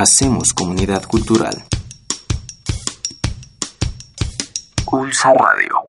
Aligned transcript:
Hacemos 0.00 0.52
comunidad 0.54 1.02
cultural. 1.06 1.64
Pulso 4.84 5.34
Radio. 5.34 5.87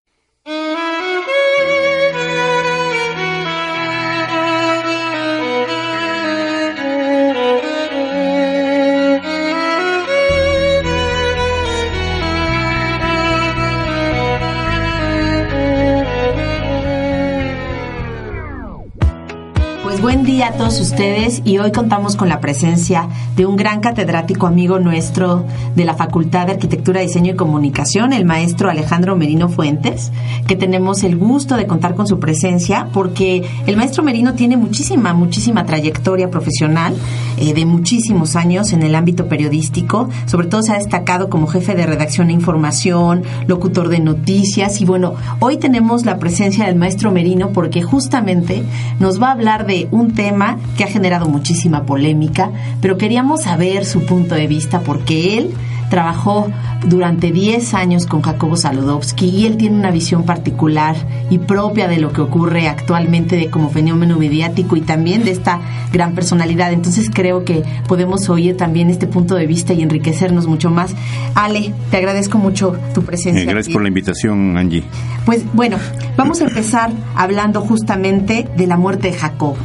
Día 20.29 20.49
a 20.49 20.53
todos 20.53 20.79
ustedes 20.79 21.41
y 21.43 21.57
hoy 21.57 21.71
contamos 21.71 22.15
con 22.15 22.29
la 22.29 22.39
presencia 22.39 23.09
de 23.35 23.47
un 23.47 23.55
gran 23.55 23.79
catedrático 23.79 24.45
amigo 24.45 24.77
nuestro 24.77 25.43
de 25.75 25.85
la 25.85 25.95
Facultad 25.95 26.45
de 26.45 26.51
Arquitectura, 26.51 27.01
Diseño 27.01 27.33
y 27.33 27.35
Comunicación, 27.35 28.13
el 28.13 28.25
maestro 28.25 28.69
Alejandro 28.69 29.15
Merino 29.15 29.49
Fuentes, 29.49 30.11
que 30.45 30.55
tenemos 30.55 31.03
el 31.03 31.17
gusto 31.17 31.57
de 31.57 31.65
contar 31.65 31.95
con 31.95 32.05
su 32.05 32.19
presencia 32.19 32.89
porque 32.93 33.43
el 33.65 33.75
maestro 33.75 34.03
Merino 34.03 34.35
tiene 34.35 34.55
muchísima, 34.55 35.15
muchísima 35.15 35.65
trayectoria 35.65 36.29
profesional 36.29 36.93
eh, 37.37 37.55
de 37.55 37.65
muchísimos 37.65 38.35
años 38.35 38.71
en 38.71 38.83
el 38.83 38.93
ámbito 38.93 39.27
periodístico, 39.27 40.09
sobre 40.27 40.45
todo 40.45 40.61
se 40.61 40.73
ha 40.73 40.77
destacado 40.77 41.29
como 41.29 41.47
jefe 41.47 41.73
de 41.73 41.87
redacción 41.87 42.29
e 42.29 42.33
información, 42.33 43.23
locutor 43.47 43.89
de 43.89 43.99
noticias. 43.99 44.79
Y 44.79 44.85
bueno, 44.85 45.15
hoy 45.39 45.57
tenemos 45.57 46.05
la 46.05 46.19
presencia 46.19 46.67
del 46.67 46.75
maestro 46.75 47.09
Merino 47.09 47.49
porque 47.49 47.81
justamente 47.81 48.61
nos 48.99 49.19
va 49.19 49.29
a 49.29 49.31
hablar 49.31 49.65
de 49.65 49.87
un 49.89 50.18
tema 50.19 50.57
que 50.75 50.83
ha 50.83 50.87
generado 50.87 51.29
muchísima 51.29 51.85
polémica, 51.85 52.51
pero 52.81 52.97
queríamos 52.97 53.43
saber 53.43 53.85
su 53.85 54.05
punto 54.05 54.35
de 54.35 54.47
vista 54.47 54.81
porque 54.81 55.37
él 55.37 55.53
trabajó 55.89 56.51
durante 56.85 57.31
10 57.31 57.73
años 57.73 58.05
con 58.05 58.21
Jacobo 58.21 58.57
Saludowski 58.57 59.29
y 59.29 59.45
él 59.45 59.55
tiene 59.55 59.77
una 59.77 59.91
visión 59.91 60.23
particular 60.23 60.97
y 61.29 61.37
propia 61.37 61.87
de 61.87 61.99
lo 61.99 62.11
que 62.11 62.19
ocurre 62.19 62.67
actualmente 62.67 63.37
de 63.37 63.49
como 63.49 63.69
fenómeno 63.69 64.17
mediático 64.17 64.75
y 64.75 64.81
también 64.81 65.23
de 65.23 65.31
esta 65.31 65.61
gran 65.93 66.15
personalidad. 66.15 66.73
Entonces 66.73 67.09
creo 67.09 67.45
que 67.45 67.63
podemos 67.87 68.27
oír 68.27 68.57
también 68.57 68.89
este 68.89 69.07
punto 69.07 69.35
de 69.35 69.47
vista 69.47 69.71
y 69.71 69.83
enriquecernos 69.83 70.47
mucho 70.47 70.69
más. 70.69 70.95
Ale, 71.33 71.73
te 71.91 71.95
agradezco 71.95 72.37
mucho 72.37 72.77
tu 72.93 73.03
presencia. 73.03 73.43
Eh, 73.43 73.45
gracias 73.45 73.71
por 73.71 73.83
la 73.83 73.87
invitación, 73.87 74.57
Angie. 74.57 74.83
Pues 75.25 75.45
bueno, 75.53 75.77
vamos 76.17 76.41
a 76.41 76.43
empezar 76.43 76.91
hablando 77.15 77.61
justamente 77.61 78.49
de 78.57 78.67
la 78.67 78.75
muerte 78.75 79.11
de 79.11 79.17
Jacobo. 79.17 79.55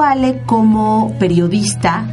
Ale, 0.00 0.42
como 0.46 1.14
periodista, 1.18 2.06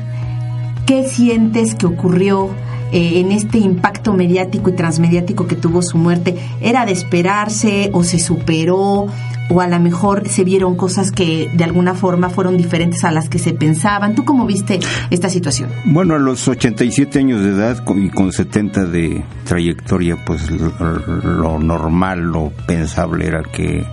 ¿qué 0.86 1.08
sientes 1.08 1.76
que 1.76 1.86
ocurrió 1.86 2.50
eh, 2.92 3.20
en 3.20 3.32
este 3.32 3.60
impacto 3.60 4.14
mediático 4.14 4.70
y 4.70 4.74
transmediático 4.74 5.48
que 5.48 5.56
tuvo 5.56 5.82
su 5.82 5.98
muerte? 5.98 6.36
¿Era 6.62 6.86
de 6.86 6.92
esperarse 6.92 7.90
o 7.94 8.04
se 8.04 8.20
superó? 8.20 9.08
o 9.50 9.62
a 9.62 9.68
lo 9.68 9.80
mejor 9.80 10.28
se 10.28 10.44
vieron 10.44 10.76
cosas 10.76 11.12
que 11.12 11.50
de 11.54 11.64
alguna 11.64 11.95
forma 11.95 12.30
fueron 12.30 12.56
diferentes 12.56 13.04
a 13.04 13.12
las 13.12 13.30
que 13.30 13.39
se 13.39 13.54
pensaban. 13.54 14.16
¿Tú 14.16 14.23
cómo 14.23 14.45
viste 14.45 14.80
esta 15.10 15.30
situación? 15.30 15.70
Bueno, 15.86 16.16
a 16.16 16.20
los 16.20 16.48
87 16.48 17.20
años 17.20 17.44
de 17.44 17.50
edad 17.50 17.84
y 17.95 18.10
con 18.10 18.32
70 18.32 18.86
de 18.86 19.23
trayectoria, 19.45 20.18
pues 20.23 20.50
lo 20.52 21.60
normal, 21.60 22.22
lo 22.22 22.52
pensable 22.68 23.26
era 23.26 23.42
que 23.42 23.86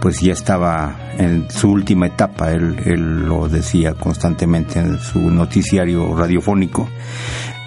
pues 0.00 0.20
ya 0.20 0.32
estaba 0.32 0.96
en 1.18 1.50
su 1.50 1.70
última 1.70 2.06
etapa, 2.06 2.52
él, 2.52 2.76
él 2.84 3.26
lo 3.26 3.48
decía 3.48 3.94
constantemente 3.94 4.78
en 4.78 4.98
su 4.98 5.20
noticiario 5.30 6.14
radiofónico. 6.16 6.88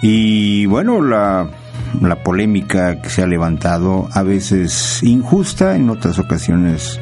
Y 0.02 0.66
bueno, 0.66 1.00
la, 1.00 1.48
la 2.00 2.22
polémica 2.22 3.00
que 3.00 3.08
se 3.08 3.22
ha 3.22 3.26
levantado, 3.26 4.08
a 4.12 4.22
veces 4.22 5.02
injusta, 5.02 5.76
en 5.76 5.90
otras 5.90 6.18
ocasiones 6.18 7.00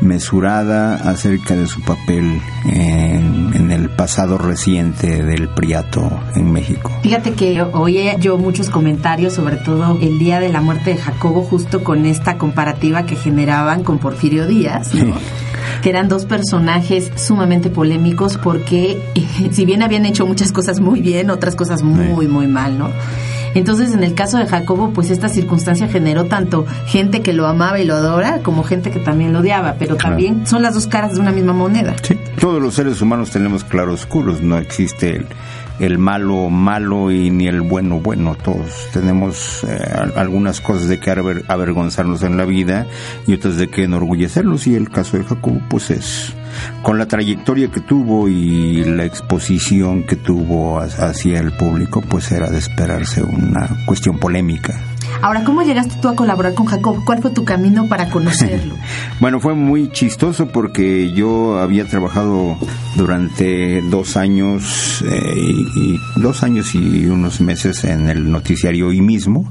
mesurada 0.00 0.96
acerca 0.96 1.54
de 1.54 1.66
su 1.66 1.80
papel 1.82 2.40
en, 2.64 3.70
el 3.70 3.90
pasado 3.90 4.38
reciente 4.38 5.22
del 5.24 5.48
Priato 5.48 6.08
en 6.34 6.52
México. 6.52 6.90
Fíjate 7.02 7.32
que 7.32 7.62
oí 7.62 8.08
yo 8.20 8.38
muchos 8.38 8.70
comentarios, 8.70 9.34
sobre 9.34 9.56
todo 9.56 9.98
el 10.00 10.18
día 10.18 10.38
de 10.40 10.50
la 10.50 10.60
muerte 10.60 10.90
de 10.90 10.96
Jacobo, 10.96 11.42
justo 11.42 11.82
con 11.82 12.06
esta 12.06 12.38
comparativa 12.38 13.06
que 13.06 13.16
generaban 13.16 13.82
con 13.82 13.98
Porfirio 13.98 14.46
Díaz, 14.46 14.92
que 15.82 15.90
eran 15.90 16.08
dos 16.08 16.26
personajes 16.26 17.10
sumamente 17.16 17.70
polémicos 17.70 18.38
porque 18.38 19.02
si 19.50 19.64
bien 19.64 19.82
habían 19.82 20.06
hecho 20.06 20.26
muchas 20.26 20.52
cosas 20.52 20.80
muy 20.80 21.00
bien, 21.00 21.30
otras 21.30 21.56
cosas 21.56 21.82
muy, 21.82 22.28
muy 22.28 22.46
mal, 22.46 22.78
¿no? 22.78 22.90
Entonces, 23.56 23.94
en 23.94 24.04
el 24.04 24.12
caso 24.12 24.36
de 24.36 24.46
Jacobo, 24.46 24.90
pues 24.90 25.08
esta 25.08 25.30
circunstancia 25.30 25.88
generó 25.88 26.26
tanto 26.26 26.66
gente 26.86 27.22
que 27.22 27.32
lo 27.32 27.46
amaba 27.46 27.80
y 27.80 27.86
lo 27.86 27.94
adora, 27.94 28.40
como 28.42 28.62
gente 28.62 28.90
que 28.90 28.98
también 28.98 29.32
lo 29.32 29.38
odiaba, 29.38 29.76
pero 29.78 29.96
también 29.96 30.46
son 30.46 30.60
las 30.60 30.74
dos 30.74 30.86
caras 30.86 31.14
de 31.14 31.20
una 31.20 31.32
misma 31.32 31.54
moneda. 31.54 31.96
Sí, 32.02 32.18
todos 32.38 32.60
los 32.60 32.74
seres 32.74 33.00
humanos 33.00 33.30
tenemos 33.30 33.64
claroscuros, 33.64 34.42
no 34.42 34.58
existe 34.58 35.16
el, 35.16 35.26
el 35.78 35.98
malo 35.98 36.48
malo 36.50 37.10
y 37.10 37.30
ni 37.30 37.46
el 37.48 37.60
bueno 37.60 38.00
bueno. 38.00 38.34
Todos 38.34 38.88
tenemos 38.92 39.64
eh, 39.64 39.78
algunas 40.16 40.60
cosas 40.60 40.88
de 40.88 40.98
que 40.98 41.10
avergonzarnos 41.10 42.22
en 42.22 42.36
la 42.36 42.44
vida 42.44 42.86
y 43.26 43.34
otras 43.34 43.56
de 43.56 43.68
que 43.68 43.84
enorgullecernos 43.84 44.66
y 44.66 44.74
el 44.74 44.90
caso 44.90 45.16
de 45.18 45.24
Jacobo 45.24 45.60
pues 45.68 45.90
es 45.90 46.34
con 46.82 46.98
la 46.98 47.06
trayectoria 47.06 47.70
que 47.70 47.80
tuvo 47.80 48.28
y 48.28 48.84
la 48.84 49.04
exposición 49.04 50.04
que 50.04 50.16
tuvo 50.16 50.78
hacia 50.80 51.40
el 51.40 51.52
público 51.52 52.00
pues 52.00 52.32
era 52.32 52.50
de 52.50 52.58
esperarse 52.58 53.22
una 53.22 53.68
cuestión 53.86 54.18
polémica. 54.18 54.95
Ahora, 55.22 55.44
¿cómo 55.44 55.62
llegaste 55.62 55.96
tú 56.00 56.08
a 56.08 56.16
colaborar 56.16 56.54
con 56.54 56.66
Jacob? 56.66 57.02
¿Cuál 57.04 57.22
fue 57.22 57.30
tu 57.30 57.44
camino 57.44 57.86
para 57.88 58.08
conocerlo? 58.10 58.74
bueno, 59.20 59.40
fue 59.40 59.54
muy 59.54 59.90
chistoso 59.92 60.48
porque 60.48 61.12
yo 61.12 61.58
había 61.58 61.86
trabajado 61.86 62.56
durante 62.96 63.82
dos 63.82 64.16
años 64.16 65.04
eh, 65.06 65.34
y, 65.76 65.96
dos 66.16 66.42
años 66.42 66.74
y 66.74 67.06
unos 67.06 67.40
meses 67.40 67.84
en 67.84 68.08
el 68.08 68.30
noticiario 68.30 68.88
hoy 68.88 69.00
mismo 69.00 69.50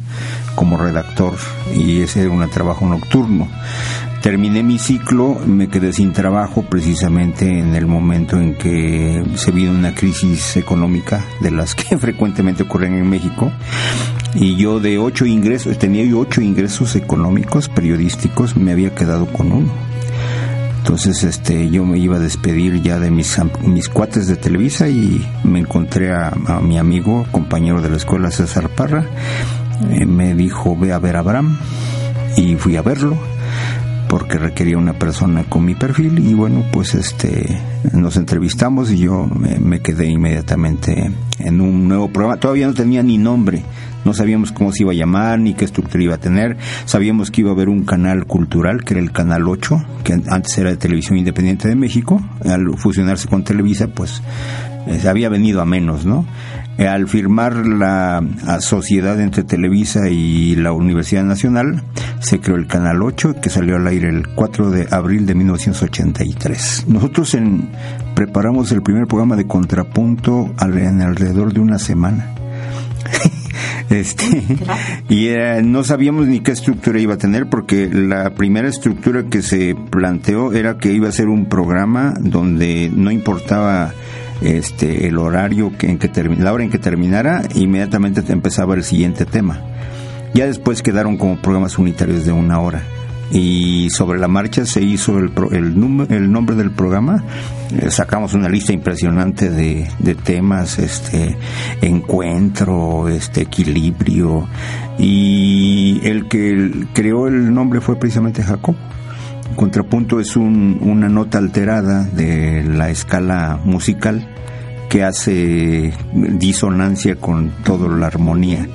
como 0.56 0.78
redactor 0.78 1.36
y 1.76 2.02
ese 2.02 2.22
era 2.22 2.30
un 2.32 2.50
trabajo 2.50 2.86
nocturno. 2.86 3.48
Terminé 4.26 4.64
mi 4.64 4.80
ciclo, 4.80 5.38
me 5.46 5.68
quedé 5.68 5.94
sin 5.94 6.12
trabajo 6.12 6.64
precisamente 6.64 7.60
en 7.60 7.76
el 7.76 7.86
momento 7.86 8.42
en 8.42 8.56
que 8.56 9.24
se 9.36 9.52
vino 9.52 9.70
una 9.70 9.94
crisis 9.94 10.58
económica 10.58 11.24
de 11.42 11.52
las 11.52 11.76
que 11.76 11.96
frecuentemente 12.00 12.64
ocurren 12.64 12.96
en 12.96 13.08
México. 13.08 13.52
Y 14.34 14.56
yo 14.56 14.80
de 14.80 14.98
ocho 14.98 15.28
ingresos, 15.28 15.78
tenía 15.78 16.04
yo 16.06 16.18
ocho 16.22 16.42
ingresos 16.42 16.96
económicos 16.96 17.70
periodísticos, 17.70 18.58
me 18.58 18.72
había 18.72 18.96
quedado 18.96 19.28
con 19.28 19.52
uno. 19.52 19.72
Entonces 20.80 21.24
este, 21.24 21.70
yo 21.70 21.86
me 21.86 22.00
iba 22.00 22.16
a 22.16 22.20
despedir 22.20 22.82
ya 22.82 22.98
de 22.98 23.12
mis, 23.12 23.38
mis 23.62 23.90
cuates 23.90 24.26
de 24.26 24.38
Televisa 24.38 24.90
y 24.90 25.24
me 25.44 25.60
encontré 25.60 26.12
a, 26.12 26.32
mi 26.64 26.80
amigo, 26.80 27.28
compañero 27.32 27.80
de 27.80 27.92
la 27.92 27.98
escuela 27.98 28.32
César 28.32 28.70
Parra, 28.70 29.06
eh, 29.92 30.08
me 30.08 30.34
dijo 30.34 30.76
ve 30.76 30.94
a 30.94 30.98
ver 30.98 31.16
a 31.16 31.20
Abraham. 31.20 31.60
Y 32.38 32.56
fui 32.56 32.76
a 32.76 32.82
verlo 32.82 33.35
porque 34.10 34.38
requería 34.38 34.78
una 34.78 34.94
persona 34.94 35.44
con 35.44 35.66
mi 35.66 35.76
perfil 35.76 36.20
y 36.20 36.34
bueno 36.34 36.64
pues 36.72 36.96
este 36.96 37.60
nos 37.94 38.18
entrevistamos 38.18 38.92
y 38.92 39.00
yo 39.00 39.26
me, 39.26 39.80
quedé 39.80 40.08
inmediatamente 40.08 41.12
en 41.40 41.62
un 41.62 41.88
nuevo 41.88 42.10
programa. 42.10 42.40
Todavía 42.40 42.68
no 42.68 42.74
tenía 42.74 43.04
ni 43.04 43.18
nombre 43.18 43.64
no 44.06 44.14
sabíamos 44.14 44.52
cómo 44.52 44.72
se 44.72 44.84
iba 44.84 44.92
a 44.92 44.96
llamar 44.96 45.40
ni 45.40 45.56
qué 45.56 45.66
estructura 45.66 46.04
iba 46.04 46.14
a 46.14 46.20
tener. 46.20 46.58
Sabíamos 46.86 47.32
que 47.32 47.42
iba 47.42 47.50
a 47.50 47.54
haber 47.54 47.70
un 47.70 47.86
canal 47.86 48.26
cultural 48.26 48.84
que 48.84 48.94
era 48.94 49.02
el 49.02 49.12
canal 49.12 49.48
8 49.48 49.84
que 50.04 50.14
antes 50.14 50.56
era 50.60 50.70
de 50.70 50.78
televisión 50.78 51.18
independiente 51.18 51.68
de 51.68 51.76
México. 51.76 52.22
Al 52.46 52.78
fusionarse 52.78 53.28
con 53.28 53.44
Televisa 53.44 53.88
pues 53.88 54.22
eh, 54.86 55.02
había 55.08 55.28
venido 55.30 55.60
a 55.60 55.66
menos 55.66 56.06
no 56.06 56.26
al 56.78 57.08
firmar 57.08 57.66
la 57.66 58.22
sociedad 58.60 59.20
entre 59.22 59.44
Televisa 59.44 60.10
y 60.10 60.56
la 60.56 60.74
Universidad 60.74 61.24
Nacional, 61.24 61.84
se 62.20 62.40
creó 62.40 62.58
el 62.58 62.68
Canal 62.68 63.02
8 63.02 63.36
que 63.42 63.50
salió 63.50 63.78
al 63.78 63.88
aire 63.88 64.10
el 64.10 64.28
4 64.30 64.72
de 64.72 64.88
abril 64.92 65.26
de 65.26 65.36
1983. 65.36 66.86
Nosotros 66.88 67.34
en, 67.34 67.70
preparamos 68.14 68.72
el 68.72 68.82
primer 68.82 69.08
programa 69.08 69.36
de 69.36 69.48
contrapunto 69.48 70.54
en 70.62 71.02
alrededor 71.02 71.54
de 71.54 71.60
una 71.60 71.80
semana 71.80 72.34
este 73.90 74.44
y 75.10 75.30
no 75.64 75.84
sabíamos 75.84 76.28
ni 76.28 76.40
qué 76.40 76.52
estructura 76.52 77.00
iba 77.00 77.16
a 77.16 77.18
tener 77.18 77.48
porque 77.48 77.88
la 77.88 78.32
primera 78.32 78.68
estructura 78.68 79.26
que 79.30 79.42
se 79.42 79.76
planteó 79.92 80.54
era 80.54 80.78
que 80.78 80.92
iba 80.92 81.08
a 81.08 81.12
ser 81.12 81.28
un 81.28 81.46
programa 81.46 82.14
donde 82.20 82.92
no 82.94 83.12
importaba 83.12 83.94
este 84.42 85.08
el 85.08 85.18
horario 85.18 85.72
que, 85.78 85.90
en 85.90 85.98
que 85.98 86.10
la 86.38 86.54
hora 86.54 86.64
en 86.64 86.70
que 86.70 86.80
terminara 86.80 87.44
inmediatamente 87.56 88.22
empezaba 88.32 88.76
el 88.76 88.84
siguiente 88.84 89.26
tema. 89.26 89.62
Ya 90.34 90.46
después 90.46 90.82
quedaron 90.82 91.18
como 91.18 91.38
programas 91.38 91.78
unitarios 91.78 92.26
de 92.26 92.32
una 92.32 92.60
hora. 92.60 92.84
Y 93.32 93.90
sobre 93.90 94.20
la 94.20 94.28
marcha 94.28 94.66
se 94.66 94.82
hizo 94.82 95.18
el, 95.18 95.32
el, 95.52 96.08
el 96.10 96.32
nombre 96.32 96.56
del 96.56 96.72
programa. 96.72 97.24
Eh, 97.72 97.90
sacamos 97.90 98.34
una 98.34 98.50
lista 98.50 98.72
impresionante 98.72 99.50
de, 99.50 99.88
de, 100.00 100.16
temas 100.16 100.78
este 100.78 101.36
encuentro 101.82 103.08
este 103.10 103.42
equilibrio. 103.42 104.48
Y 105.00 106.02
el 106.04 106.28
que 106.28 106.86
creó 106.94 107.28
el 107.28 107.54
nombre 107.54 107.82
fue 107.82 107.96
precisamente 107.96 108.44
Jacob 108.44 108.76
contrapunto 109.56 110.20
es 110.20 110.36
un, 110.36 110.80
una 110.82 111.10
nota 111.10 111.38
alterada 111.38 112.04
de 112.04 112.64
la 112.64 112.90
escala 112.90 113.60
musical 113.64 114.28
que 114.90 115.04
hace 115.04 115.94
disonancia 116.14 117.16
con 117.16 117.52
toda 117.64 117.88
la 117.90 118.08
armonía. 118.08 118.68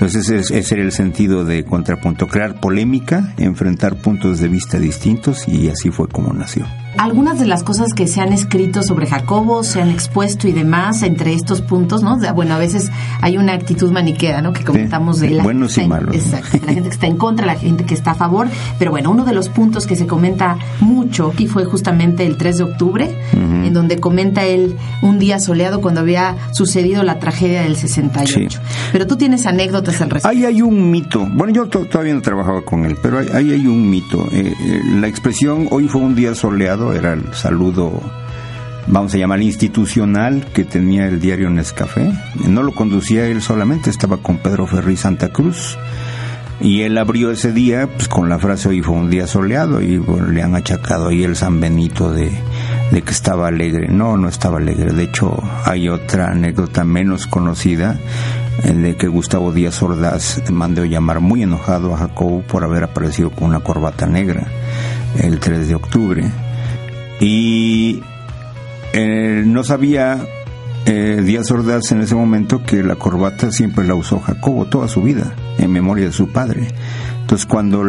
Entonces 0.00 0.30
ese, 0.30 0.74
era 0.74 0.84
el 0.84 0.92
sentido 0.92 1.44
de 1.44 1.64
contrapunto, 1.64 2.28
crear 2.28 2.60
polémica, 2.60 3.34
enfrentar 3.36 3.96
puntos 3.96 4.38
de 4.38 4.46
vista 4.46 4.78
distintos 4.78 5.48
y 5.48 5.68
así 5.70 5.90
fue 5.90 6.06
como 6.06 6.32
nació 6.32 6.66
algunas 6.98 7.38
de 7.38 7.46
las 7.46 7.62
cosas 7.62 7.94
que 7.94 8.08
se 8.08 8.20
han 8.20 8.32
escrito 8.32 8.82
sobre 8.82 9.06
Jacobo, 9.06 9.62
se 9.62 9.80
han 9.80 9.88
expuesto 9.88 10.48
y 10.48 10.52
demás 10.52 11.02
entre 11.02 11.32
estos 11.32 11.62
puntos, 11.62 12.02
¿no? 12.02 12.18
Bueno, 12.34 12.54
a 12.54 12.58
veces 12.58 12.90
hay 13.20 13.38
una 13.38 13.52
actitud 13.52 13.90
maniquea, 13.92 14.42
¿no? 14.42 14.52
Que 14.52 14.64
comentamos 14.64 15.20
de 15.20 15.30
la 15.30 15.44
buenos 15.44 15.78
y 15.78 15.86
malos. 15.86 16.14
Exacto, 16.14 16.58
la 16.66 16.72
gente 16.72 16.88
que 16.88 16.94
está 16.94 17.06
en 17.06 17.16
contra, 17.16 17.46
la 17.46 17.54
gente 17.54 17.84
que 17.84 17.94
está 17.94 18.12
a 18.12 18.14
favor, 18.14 18.48
pero 18.78 18.90
bueno, 18.90 19.12
uno 19.12 19.24
de 19.24 19.32
los 19.32 19.48
puntos 19.48 19.86
que 19.86 19.94
se 19.94 20.06
comenta 20.06 20.58
mucho 20.80 21.32
y 21.38 21.46
fue 21.46 21.64
justamente 21.64 22.26
el 22.26 22.36
3 22.36 22.58
de 22.58 22.64
octubre, 22.64 23.18
en 23.32 23.72
donde 23.72 23.98
comenta 23.98 24.44
él 24.44 24.76
un 25.00 25.18
día 25.18 25.38
soleado 25.38 25.80
cuando 25.80 26.00
había 26.00 26.36
sucedido 26.52 27.04
la 27.04 27.20
tragedia 27.20 27.62
del 27.62 27.76
68. 27.76 28.60
Pero 28.92 29.06
tú 29.06 29.16
tienes 29.16 29.46
anécdotas 29.46 29.87
Ahí 30.24 30.44
hay 30.44 30.62
un 30.62 30.90
mito. 30.90 31.26
Bueno, 31.30 31.52
yo 31.52 31.66
todavía 31.66 32.14
no 32.14 32.22
trabajaba 32.22 32.62
con 32.62 32.84
él, 32.84 32.96
pero 33.02 33.18
ahí 33.18 33.52
hay 33.52 33.66
un 33.66 33.88
mito. 33.88 34.26
Eh, 34.32 34.54
eh, 34.58 34.80
la 35.00 35.08
expresión 35.08 35.68
hoy 35.70 35.88
fue 35.88 36.00
un 36.00 36.14
día 36.14 36.34
soleado 36.34 36.92
era 36.92 37.12
el 37.12 37.34
saludo, 37.34 38.00
vamos 38.86 39.14
a 39.14 39.18
llamar 39.18 39.42
institucional, 39.42 40.46
que 40.52 40.64
tenía 40.64 41.06
el 41.06 41.20
diario 41.20 41.50
Nescafé. 41.50 42.12
No 42.46 42.62
lo 42.62 42.74
conducía 42.74 43.26
él 43.26 43.42
solamente, 43.42 43.90
estaba 43.90 44.18
con 44.18 44.38
Pedro 44.38 44.66
Ferri 44.66 44.96
Santa 44.96 45.30
Cruz. 45.30 45.78
Y 46.60 46.82
él 46.82 46.98
abrió 46.98 47.30
ese 47.30 47.52
día 47.52 47.86
pues, 47.86 48.08
con 48.08 48.28
la 48.28 48.38
frase 48.40 48.68
hoy 48.68 48.82
fue 48.82 48.96
un 48.96 49.10
día 49.10 49.28
soleado 49.28 49.80
y 49.80 50.02
le 50.32 50.42
han 50.42 50.56
achacado 50.56 51.08
ahí 51.08 51.22
el 51.22 51.36
San 51.36 51.60
Benito 51.60 52.10
de 52.10 52.32
que 52.90 53.10
estaba 53.10 53.46
alegre. 53.46 53.86
No, 53.88 54.16
no 54.16 54.28
estaba 54.28 54.58
alegre. 54.58 54.92
De 54.92 55.04
hecho, 55.04 55.40
hay 55.64 55.88
otra 55.88 56.32
anécdota 56.32 56.82
menos 56.82 57.28
conocida 57.28 57.96
eh, 58.64 58.72
de 58.72 58.96
que 58.96 59.08
Gustavo 59.08 59.52
Díaz 59.52 59.82
Ordaz 59.82 60.42
mandó 60.50 60.84
llamar 60.84 61.20
muy 61.20 61.42
enojado 61.42 61.94
a 61.94 61.98
Jacobo 61.98 62.42
por 62.42 62.64
haber 62.64 62.84
aparecido 62.84 63.30
con 63.30 63.48
una 63.48 63.60
corbata 63.60 64.06
negra 64.06 64.46
el 65.20 65.38
3 65.38 65.68
de 65.68 65.74
octubre. 65.74 66.30
Y 67.20 68.02
eh, 68.92 69.42
no 69.46 69.64
sabía 69.64 70.18
eh, 70.86 71.22
Díaz 71.24 71.50
Ordaz 71.50 71.92
en 71.92 72.00
ese 72.00 72.14
momento 72.14 72.62
que 72.62 72.82
la 72.82 72.96
corbata 72.96 73.52
siempre 73.52 73.86
la 73.86 73.94
usó 73.94 74.20
Jacobo 74.20 74.66
toda 74.66 74.88
su 74.88 75.02
vida, 75.02 75.34
en 75.58 75.70
memoria 75.70 76.06
de 76.06 76.12
su 76.12 76.32
padre. 76.32 76.68
Entonces 77.28 77.46
cuando 77.46 77.84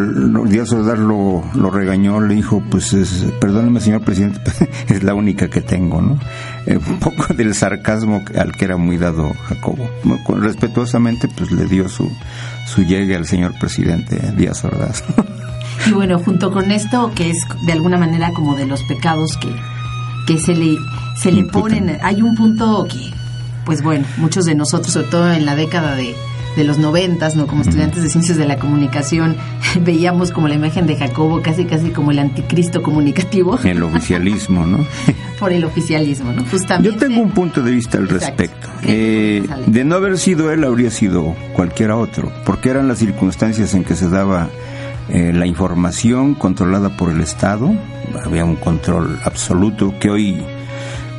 Díaz 0.45 0.73
Ordaz 0.73 0.99
lo, 0.99 1.41
lo 1.55 1.69
regañó, 1.69 2.19
le 2.19 2.35
dijo, 2.35 2.61
pues 2.69 2.91
es, 2.91 3.25
perdóneme 3.39 3.79
señor 3.79 4.01
presidente, 4.01 4.41
es 4.89 5.01
la 5.01 5.13
única 5.13 5.49
que 5.49 5.61
tengo, 5.61 6.01
¿no? 6.01 6.19
Eh, 6.65 6.77
un 6.77 6.99
poco 6.99 7.33
del 7.33 7.55
sarcasmo 7.55 8.21
al 8.37 8.51
que 8.51 8.65
era 8.65 8.75
muy 8.75 8.97
dado 8.97 9.33
Jacobo. 9.47 9.89
Respetuosamente 10.41 11.29
pues 11.29 11.51
le 11.51 11.67
dio 11.67 11.87
su, 11.87 12.11
su 12.67 12.83
llegue 12.83 13.15
al 13.15 13.27
señor 13.27 13.57
presidente 13.57 14.19
Díaz 14.35 14.65
Ordaz. 14.65 15.05
Y 15.87 15.91
bueno, 15.93 16.19
junto 16.19 16.51
con 16.51 16.71
esto, 16.71 17.11
que 17.15 17.29
es 17.29 17.37
de 17.65 17.71
alguna 17.71 17.97
manera 17.97 18.33
como 18.33 18.57
de 18.57 18.65
los 18.65 18.83
pecados 18.83 19.37
que, 19.37 19.55
que 20.27 20.37
se 20.37 20.53
le, 20.53 20.75
se 21.15 21.31
le 21.31 21.45
ponen, 21.45 21.97
hay 22.01 22.21
un 22.21 22.35
punto 22.35 22.85
que, 22.89 23.13
pues 23.63 23.81
bueno, 23.81 24.05
muchos 24.17 24.43
de 24.43 24.55
nosotros, 24.55 24.91
sobre 24.91 25.07
todo 25.07 25.31
en 25.31 25.45
la 25.45 25.55
década 25.55 25.95
de, 25.95 26.13
de 26.55 26.63
los 26.63 26.77
noventas, 26.77 27.35
¿no? 27.35 27.47
Como 27.47 27.61
estudiantes 27.61 28.03
de 28.03 28.09
ciencias 28.09 28.37
de 28.37 28.45
la 28.45 28.57
comunicación, 28.57 29.37
veíamos 29.81 30.31
como 30.31 30.47
la 30.47 30.55
imagen 30.55 30.87
de 30.87 30.95
Jacobo 30.95 31.41
casi 31.41 31.65
casi 31.65 31.91
como 31.91 32.11
el 32.11 32.19
anticristo 32.19 32.81
comunicativo. 32.81 33.57
El 33.63 33.83
oficialismo, 33.83 34.65
¿no? 34.65 34.85
Por 35.39 35.53
el 35.53 35.63
oficialismo, 35.63 36.33
¿no? 36.33 36.43
Justamente. 36.45 36.91
Yo 36.91 36.97
tengo 36.97 37.21
un 37.21 37.31
punto 37.31 37.61
de 37.61 37.71
vista 37.71 37.97
al 37.97 38.09
respecto. 38.09 38.67
Eh, 38.83 39.47
de 39.67 39.83
no 39.85 39.95
haber 39.95 40.17
sido 40.17 40.51
él, 40.51 40.63
habría 40.63 40.91
sido 40.91 41.35
cualquiera 41.53 41.95
otro, 41.97 42.31
porque 42.45 42.69
eran 42.69 42.87
las 42.87 42.99
circunstancias 42.99 43.73
en 43.73 43.83
que 43.83 43.95
se 43.95 44.09
daba 44.09 44.49
eh, 45.09 45.31
la 45.33 45.47
información 45.47 46.35
controlada 46.35 46.95
por 46.95 47.09
el 47.09 47.21
Estado, 47.21 47.73
había 48.23 48.45
un 48.45 48.55
control 48.55 49.19
absoluto 49.23 49.93
que 49.99 50.09
hoy, 50.09 50.43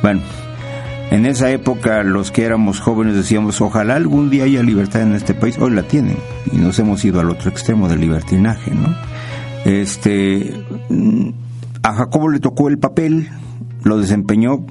bueno, 0.01 0.21
en 1.11 1.25
esa 1.25 1.51
época 1.51 2.03
los 2.03 2.31
que 2.31 2.45
éramos 2.45 2.79
jóvenes 2.79 3.15
decíamos, 3.15 3.59
ojalá 3.59 3.95
algún 3.95 4.29
día 4.29 4.45
haya 4.45 4.63
libertad 4.63 5.01
en 5.01 5.13
este 5.13 5.33
país, 5.33 5.57
hoy 5.59 5.71
la 5.71 5.83
tienen 5.83 6.17
y 6.51 6.57
nos 6.57 6.79
hemos 6.79 7.03
ido 7.03 7.19
al 7.19 7.29
otro 7.29 7.51
extremo 7.51 7.89
del 7.89 7.99
libertinaje, 7.99 8.71
¿no? 8.71 8.95
Este, 9.65 10.53
mm, 10.89 11.29
a 11.83 11.93
Jacobo 11.93 12.29
le 12.29 12.39
tocó 12.39 12.69
el 12.69 12.79
papel, 12.79 13.29
lo 13.83 13.97
desempeñó 13.97 14.65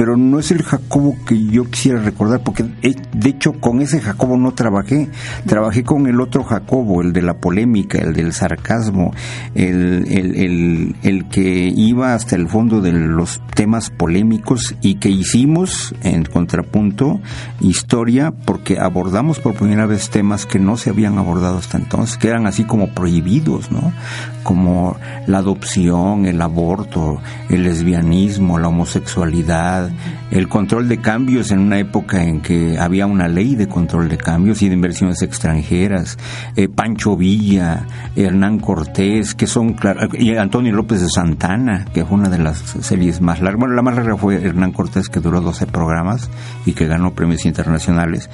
pero 0.00 0.16
no 0.16 0.38
es 0.38 0.50
el 0.50 0.62
Jacobo 0.62 1.14
que 1.26 1.38
yo 1.44 1.68
quisiera 1.68 2.00
recordar, 2.00 2.40
porque 2.42 2.64
eh, 2.80 2.96
de 3.12 3.28
hecho 3.28 3.52
con 3.60 3.82
ese 3.82 4.00
Jacobo 4.00 4.38
no 4.38 4.54
trabajé, 4.54 5.10
trabajé 5.44 5.84
con 5.84 6.06
el 6.06 6.22
otro 6.22 6.42
Jacobo, 6.42 7.02
el 7.02 7.12
de 7.12 7.20
la 7.20 7.34
polémica, 7.34 7.98
el 7.98 8.14
del 8.14 8.32
sarcasmo, 8.32 9.12
el, 9.54 10.06
el, 10.08 10.96
el, 11.02 11.28
que 11.28 11.70
iba 11.76 12.14
hasta 12.14 12.34
el 12.34 12.48
fondo 12.48 12.80
de 12.80 12.92
los 12.92 13.42
temas 13.54 13.90
polémicos 13.90 14.74
y 14.80 14.94
que 14.94 15.10
hicimos 15.10 15.94
en 16.02 16.24
contrapunto 16.24 17.20
historia 17.60 18.30
porque 18.30 18.78
abordamos 18.78 19.38
por 19.38 19.52
primera 19.52 19.84
vez 19.84 20.08
temas 20.08 20.46
que 20.46 20.58
no 20.58 20.78
se 20.78 20.88
habían 20.88 21.18
abordado 21.18 21.58
hasta 21.58 21.76
entonces, 21.76 22.16
que 22.16 22.28
eran 22.28 22.46
así 22.46 22.64
como 22.64 22.94
prohibidos, 22.94 23.70
¿no? 23.70 23.92
Como 24.44 24.96
la 25.26 25.38
adopción, 25.38 26.24
el 26.24 26.40
aborto, 26.40 27.20
el 27.50 27.64
lesbianismo, 27.64 28.58
la 28.58 28.68
homosexualidad, 28.68 29.89
el 30.30 30.48
control 30.48 30.88
de 30.88 30.98
cambios 30.98 31.50
en 31.50 31.60
una 31.60 31.78
época 31.78 32.22
en 32.22 32.40
que 32.40 32.78
había 32.78 33.06
una 33.06 33.28
ley 33.28 33.56
de 33.56 33.68
control 33.68 34.08
de 34.08 34.16
cambios 34.16 34.62
y 34.62 34.68
de 34.68 34.74
inversiones 34.74 35.22
extranjeras, 35.22 36.18
eh, 36.56 36.68
Pancho 36.68 37.16
Villa, 37.16 37.86
Hernán 38.16 38.58
Cortés, 38.58 39.34
que 39.34 39.46
son, 39.46 39.76
y 40.18 40.36
Antonio 40.36 40.72
López 40.72 41.00
de 41.00 41.08
Santana, 41.08 41.84
que 41.92 42.04
fue 42.04 42.18
una 42.18 42.28
de 42.28 42.38
las 42.38 42.58
series 42.58 43.20
más 43.20 43.40
largas. 43.40 43.60
Bueno, 43.60 43.74
la 43.74 43.82
más 43.82 43.96
larga 43.96 44.16
fue 44.16 44.36
Hernán 44.36 44.72
Cortés, 44.72 45.08
que 45.08 45.20
duró 45.20 45.40
12 45.40 45.66
programas 45.66 46.30
y 46.66 46.72
que 46.72 46.86
ganó 46.86 47.12
premios 47.12 47.44
internacionales. 47.44 48.30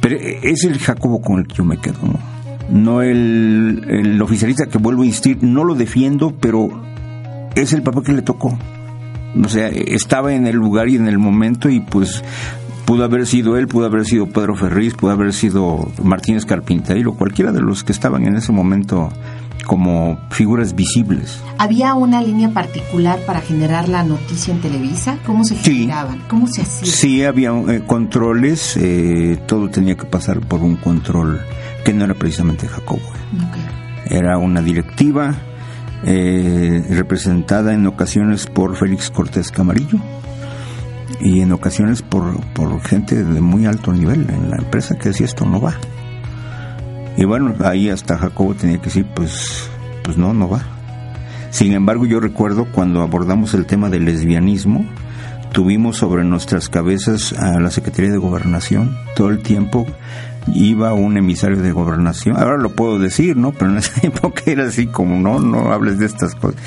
Pero 0.00 0.16
es 0.16 0.64
el 0.64 0.78
Jacobo 0.78 1.20
con 1.20 1.38
el 1.38 1.46
que 1.46 1.54
yo 1.54 1.64
me 1.64 1.78
quedo, 1.78 1.98
¿no? 2.70 3.02
El, 3.02 3.84
el 3.88 4.20
oficialista 4.20 4.66
que 4.66 4.78
vuelvo 4.78 5.02
a 5.02 5.06
insistir, 5.06 5.38
no 5.42 5.62
lo 5.62 5.76
defiendo, 5.76 6.34
pero 6.40 6.82
es 7.54 7.72
el 7.72 7.82
papel 7.82 8.02
que 8.02 8.12
le 8.12 8.22
tocó 8.22 8.58
o 9.42 9.48
sea, 9.48 9.68
estaba 9.68 10.34
en 10.34 10.46
el 10.46 10.56
lugar 10.56 10.88
y 10.88 10.96
en 10.96 11.08
el 11.08 11.18
momento 11.18 11.68
y 11.68 11.80
pues 11.80 12.22
pudo 12.84 13.04
haber 13.04 13.26
sido 13.26 13.56
él, 13.56 13.68
pudo 13.68 13.86
haber 13.86 14.04
sido 14.04 14.26
Pedro 14.26 14.54
Ferriz, 14.54 14.94
pudo 14.94 15.12
haber 15.12 15.32
sido 15.32 15.90
Martínez 16.02 16.44
Carpinteiro, 16.44 17.14
cualquiera 17.14 17.52
de 17.52 17.60
los 17.60 17.84
que 17.84 17.92
estaban 17.92 18.26
en 18.26 18.36
ese 18.36 18.52
momento 18.52 19.10
como 19.66 20.18
figuras 20.30 20.74
visibles. 20.74 21.40
¿Había 21.58 21.94
una 21.94 22.20
línea 22.20 22.50
particular 22.50 23.20
para 23.26 23.40
generar 23.40 23.88
la 23.88 24.02
noticia 24.02 24.52
en 24.52 24.60
Televisa? 24.60 25.18
¿Cómo 25.24 25.44
se 25.44 25.56
generaban? 25.56 26.22
¿Cómo 26.28 26.46
se 26.46 26.62
hacía? 26.62 26.92
Sí, 26.92 27.24
había 27.24 27.50
eh, 27.50 27.82
controles, 27.86 28.76
eh, 28.76 29.40
todo 29.46 29.68
tenía 29.68 29.96
que 29.96 30.04
pasar 30.04 30.40
por 30.40 30.62
un 30.62 30.76
control 30.76 31.40
que 31.84 31.92
no 31.92 32.04
era 32.04 32.14
precisamente 32.14 32.68
Jacobo. 32.68 33.00
Era 34.06 34.36
una 34.38 34.60
directiva, 34.60 35.36
eh, 36.04 36.84
representada 36.90 37.74
en 37.74 37.86
ocasiones 37.86 38.46
por 38.46 38.76
Félix 38.76 39.10
Cortés 39.10 39.50
Camarillo 39.50 39.98
y 41.20 41.40
en 41.40 41.52
ocasiones 41.52 42.02
por, 42.02 42.40
por 42.52 42.80
gente 42.82 43.22
de 43.22 43.40
muy 43.40 43.66
alto 43.66 43.92
nivel 43.92 44.28
en 44.28 44.50
la 44.50 44.56
empresa 44.56 44.96
que 44.96 45.10
decía 45.10 45.26
esto 45.26 45.44
no 45.44 45.60
va. 45.60 45.74
Y 47.16 47.24
bueno, 47.24 47.54
ahí 47.64 47.88
hasta 47.90 48.18
Jacobo 48.18 48.54
tenía 48.54 48.78
que 48.78 48.86
decir, 48.86 49.06
pues, 49.14 49.70
pues 50.02 50.16
no, 50.16 50.32
no 50.32 50.48
va. 50.48 50.62
Sin 51.50 51.72
embargo, 51.72 52.06
yo 52.06 52.18
recuerdo 52.18 52.66
cuando 52.72 53.02
abordamos 53.02 53.54
el 53.54 53.66
tema 53.66 53.90
del 53.90 54.06
lesbianismo, 54.06 54.86
tuvimos 55.52 55.98
sobre 55.98 56.24
nuestras 56.24 56.68
cabezas 56.70 57.34
a 57.34 57.60
la 57.60 57.70
Secretaría 57.70 58.10
de 58.10 58.18
Gobernación 58.18 58.96
todo 59.14 59.28
el 59.28 59.40
tiempo 59.42 59.86
iba 60.54 60.92
un 60.92 61.16
emisario 61.16 61.58
de 61.58 61.72
gobernación, 61.72 62.36
ahora 62.36 62.56
lo 62.56 62.70
puedo 62.70 62.98
decir, 62.98 63.36
¿no? 63.36 63.52
Pero 63.52 63.70
en 63.70 63.78
esa 63.78 64.00
época 64.06 64.42
era 64.46 64.64
así 64.64 64.86
como, 64.86 65.18
no, 65.18 65.38
no 65.40 65.72
hables 65.72 65.98
de 65.98 66.06
estas 66.06 66.34
cosas. 66.34 66.60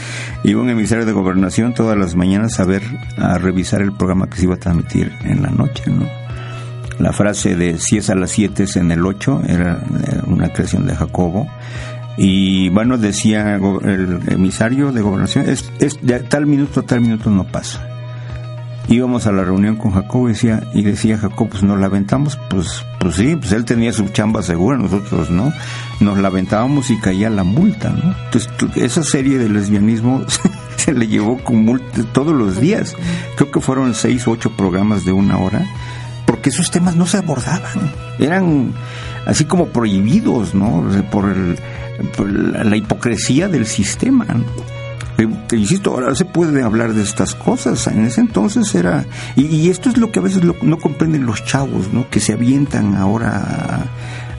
Iba 0.44 0.62
un 0.62 0.70
emisario 0.70 1.06
de 1.06 1.12
gobernación 1.12 1.74
todas 1.74 1.98
las 1.98 2.16
mañanas 2.16 2.60
a 2.60 2.66
ver, 2.66 2.84
a 3.18 3.38
revisar 3.38 3.82
el 3.82 3.94
programa 3.94 4.30
que 4.30 4.38
se 4.38 4.44
iba 4.44 4.56
a 4.56 4.60
transmitir 4.60 5.12
en 5.24 5.42
la 5.42 5.50
noche, 5.50 5.84
¿no? 5.88 6.06
La 7.00 7.12
frase 7.12 7.56
de 7.56 7.78
si 7.78 7.98
es 7.98 8.10
a 8.10 8.16
las 8.16 8.32
7 8.32 8.64
es 8.64 8.78
en 8.78 8.90
el 8.90 9.06
8 9.06 9.42
era 9.50 9.84
una 10.28 10.54
creación 10.54 10.88
de 10.88 10.96
Jacobo. 10.96 11.48
Y 12.18 12.70
bueno, 12.70 12.98
decía 12.98 13.56
el 13.56 14.22
emisario 14.30 14.94
de 14.94 15.02
gobernación, 15.02 15.50
es, 15.50 15.70
es 15.80 16.00
de 16.02 16.22
tal 16.22 16.46
minuto 16.46 16.80
a 16.80 16.84
tal 16.84 17.02
minuto 17.02 17.30
no 17.30 17.44
pasa 17.44 17.95
íbamos 18.88 19.28
a 19.28 19.32
la 19.32 19.44
reunión 19.44 19.76
con 19.76 19.92
Jacobo 19.92 20.30
y 20.30 20.34
decía, 20.34 20.64
y 20.74 20.84
decía 20.84 21.18
Jacob, 21.18 21.50
pues 21.50 21.64
nos 21.64 21.80
la 21.80 21.88
aventamos, 21.88 22.38
pues, 22.50 22.86
pues 23.00 23.16
sí, 23.16 23.36
pues 23.36 23.52
él 23.52 23.66
tenía 23.66 23.92
su 23.94 24.08
chamba 24.10 24.44
segura, 24.44 24.78
nosotros 24.78 25.30
no, 25.30 25.52
nos 26.00 26.18
la 26.18 26.28
aventábamos 26.28 26.90
y 26.90 27.00
caía 27.00 27.30
la 27.30 27.44
multa, 27.44 27.90
¿no? 27.90 28.16
Entonces, 28.26 28.50
esa 28.76 29.04
serie 29.04 29.38
de 29.38 29.50
lesbianismo 29.50 30.24
se 30.78 30.94
le 30.94 31.08
llevó 31.08 31.38
con 31.44 31.66
multa 31.66 32.04
todos 32.14 32.34
los 32.34 32.60
días. 32.60 32.96
Creo 33.36 33.52
que 33.52 33.62
fueron 33.62 33.94
seis 33.94 34.28
o 34.28 34.32
ocho 34.32 34.52
programas 34.52 35.06
de 35.06 35.12
una 35.12 35.38
hora, 35.38 35.66
porque 36.26 36.50
esos 36.50 36.72
temas 36.72 36.96
no 36.96 37.06
se 37.06 37.18
abordaban, 37.18 37.92
eran 38.20 38.74
así 39.26 39.46
como 39.46 39.68
prohibidos, 39.68 40.54
¿no? 40.54 40.86
Por, 41.12 41.32
el, 41.32 41.58
la 42.70 42.76
hipocresía 42.76 43.48
del 43.48 43.66
sistema. 43.66 44.26
Te 45.48 45.56
insisto, 45.56 45.92
ahora 45.92 46.14
se 46.14 46.26
puede 46.26 46.62
hablar 46.64 46.94
de 46.94 47.04
estas 47.04 47.36
cosas. 47.36 47.88
En 47.88 48.06
ese 48.06 48.22
entonces 48.22 48.74
era. 48.76 49.06
Y, 49.36 49.70
esto 49.70 49.90
es 49.90 49.98
lo 49.98 50.12
que 50.12 50.20
a 50.20 50.22
veces 50.22 50.44
no 50.62 50.78
comprenden 50.78 51.26
los 51.26 51.44
chavos, 51.46 51.94
¿no? 51.94 52.10
Que 52.10 52.20
se 52.20 52.34
avientan 52.34 52.96
ahora 52.96 53.88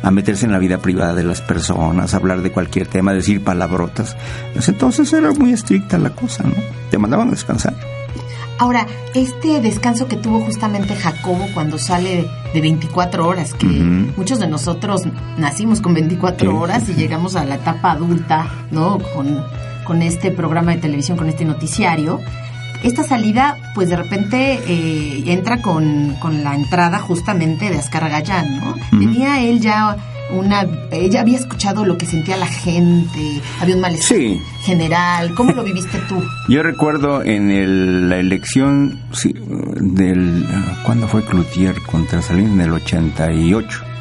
a, 0.02 0.10
meterse 0.10 0.46
en 0.46 0.52
la 0.52 0.58
vida 0.58 0.78
privada 0.78 1.14
de 1.14 1.24
las 1.24 1.40
personas, 1.40 2.14
a 2.14 2.18
hablar 2.18 2.42
de 2.42 2.52
cualquier 2.52 2.86
tema, 2.86 3.12
decir 3.12 3.42
palabrotas. 3.42 4.16
En 4.52 4.58
ese 4.58 4.72
entonces 4.72 5.12
era 5.12 5.32
muy 5.32 5.52
estricta 5.52 5.98
la 5.98 6.10
cosa, 6.10 6.44
¿no? 6.44 6.54
Te 6.90 6.98
mandaban 6.98 7.28
a 7.28 7.30
descansar. 7.32 7.74
Ahora, 8.58 8.86
este 9.14 9.60
descanso 9.60 10.08
que 10.08 10.16
tuvo 10.16 10.40
justamente 10.40 10.94
Jacobo 10.94 11.46
cuando 11.52 11.78
sale 11.78 12.26
de 12.54 12.60
24 12.60 13.26
horas, 13.26 13.52
que 13.52 13.66
muchos 13.66 14.38
de 14.38 14.46
nosotros 14.46 15.02
nacimos 15.36 15.82
con 15.82 15.92
24 15.92 16.58
horas 16.58 16.88
y 16.88 16.94
llegamos 16.94 17.36
a 17.36 17.44
la 17.44 17.56
etapa 17.56 17.92
adulta, 17.92 18.48
¿no? 18.70 18.98
Con 19.14 19.44
con 19.86 20.02
este 20.02 20.30
programa 20.30 20.72
de 20.72 20.78
televisión, 20.78 21.16
con 21.16 21.28
este 21.28 21.44
noticiario, 21.44 22.20
esta 22.82 23.02
salida, 23.02 23.56
pues 23.74 23.88
de 23.88 23.96
repente 23.96 24.60
eh, 24.66 25.24
entra 25.26 25.62
con, 25.62 26.16
la 26.42 26.54
entrada 26.54 26.98
justamente 26.98 27.70
de 27.70 27.78
Ascar 27.78 28.08
Gallán, 28.10 28.60
¿no? 28.60 28.74
Tenía 28.98 29.42
él 29.42 29.60
ya 29.60 29.96
una. 30.30 30.66
Ella 30.90 31.20
había 31.20 31.38
escuchado 31.38 31.84
lo 31.84 31.96
que 31.96 32.06
sentía 32.06 32.36
la 32.36 32.46
gente, 32.46 33.40
había 33.60 33.74
un 33.76 33.80
malestar 33.80 34.18
general. 34.62 35.34
¿Cómo 35.34 35.52
lo 35.52 35.64
viviste 35.64 35.98
tú? 36.08 36.22
Yo 36.48 36.62
recuerdo 36.62 37.22
en 37.22 38.08
la 38.08 38.18
elección 38.18 39.00
del. 39.80 40.46
¿Cuándo 40.84 41.08
fue 41.08 41.24
Cloutier 41.24 41.80
contra 41.82 42.22
Salinas? 42.22 42.52
En 42.52 42.60
el 42.60 42.72
88 42.72 43.95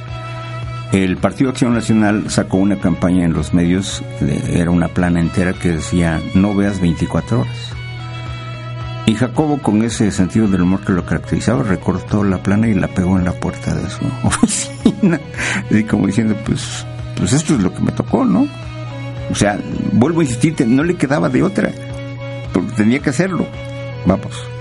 el 0.92 1.18
Partido 1.18 1.50
Acción 1.50 1.74
Nacional 1.74 2.30
sacó 2.30 2.58
una 2.58 2.78
campaña 2.78 3.26
en 3.26 3.34
los 3.34 3.54
medios, 3.54 4.04
era 4.50 4.72
una 4.72 4.88
plana 4.88 5.20
entera 5.20 5.54
que 5.54 5.70
decía, 5.70 6.22
no 6.34 6.56
veas 6.56 6.80
24 6.80 7.42
horas. 7.42 7.76
Y 9.08 9.14
Jacobo, 9.14 9.60
con 9.60 9.84
ese 9.84 10.12
sentido 10.12 10.48
del 10.48 10.62
humor 10.62 10.82
que 10.82 10.94
lo 10.94 11.06
caracterizaba, 11.06 11.64
recortó 11.64 12.24
la 12.24 12.42
plana 12.42 12.68
y 12.68 12.74
la 12.74 12.88
pegó 12.88 13.20
en 13.20 13.26
la 13.26 13.34
puerta 13.34 13.76
de 13.76 13.90
su 13.90 14.06
oficina. 14.24 15.20
Y 15.70 15.84
como 15.84 16.08
diciendo, 16.08 16.36
pues, 16.46 16.86
pues 17.16 17.34
esto 17.34 17.54
es 17.54 17.62
lo 17.62 17.74
que 17.74 17.82
me 17.82 17.92
tocó, 17.92 18.26
¿no? 18.26 18.48
O 19.30 19.36
sea, 19.36 19.60
vuelvo 19.92 20.22
a 20.22 20.24
insistir, 20.24 20.56
no 20.68 20.84
le 20.84 20.96
quedaba 20.96 21.30
de 21.30 21.44
otra, 21.44 21.72
porque 22.54 22.72
tenía 22.74 23.00
que 23.00 23.12
hacerlo. 23.12 23.46
Vamos. 24.06 24.55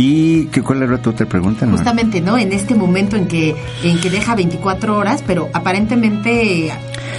¿Y 0.00 0.46
qué, 0.46 0.62
cuál 0.62 0.84
era 0.84 1.02
tu 1.02 1.10
otra 1.10 1.26
pregunta? 1.26 1.66
Justamente, 1.66 2.20
¿no? 2.20 2.38
En 2.38 2.52
este 2.52 2.76
momento 2.76 3.16
en 3.16 3.26
que, 3.26 3.56
en 3.82 3.98
que 3.98 4.10
deja 4.10 4.36
24 4.36 4.96
horas, 4.96 5.24
pero 5.26 5.48
aparentemente 5.52 6.70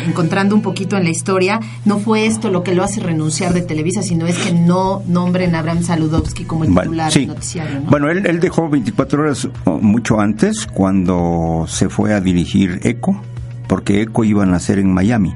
encontrando 0.08 0.56
un 0.56 0.62
poquito 0.62 0.96
en 0.96 1.04
la 1.04 1.10
historia, 1.10 1.60
no 1.84 2.00
fue 2.00 2.26
esto 2.26 2.50
lo 2.50 2.64
que 2.64 2.74
lo 2.74 2.82
hace 2.82 3.02
renunciar 3.02 3.54
de 3.54 3.64
Televisa, 3.64 4.02
sino 4.02 4.28
es 4.28 4.38
que 4.38 4.54
no 4.54 5.04
nombren 5.08 5.56
a 5.56 5.60
Abraham 5.60 5.84
Saludowski 5.84 6.46
como 6.46 6.64
el 6.64 6.74
titular 6.74 7.12
noticiario. 7.28 7.82
Bueno, 7.82 8.10
él, 8.10 8.26
él 8.26 8.40
dejó 8.40 8.70
24 8.70 9.24
horas 9.24 9.50
mucho 9.66 10.22
antes, 10.22 10.66
cuando 10.66 11.66
se 11.68 11.90
fue 11.90 12.14
a 12.14 12.22
dirigir 12.22 12.80
ECO, 12.84 13.22
porque 13.68 14.04
ECO 14.04 14.24
iba 14.24 14.44
a 14.44 14.46
nacer 14.46 14.80
en 14.80 14.94
Miami. 14.94 15.36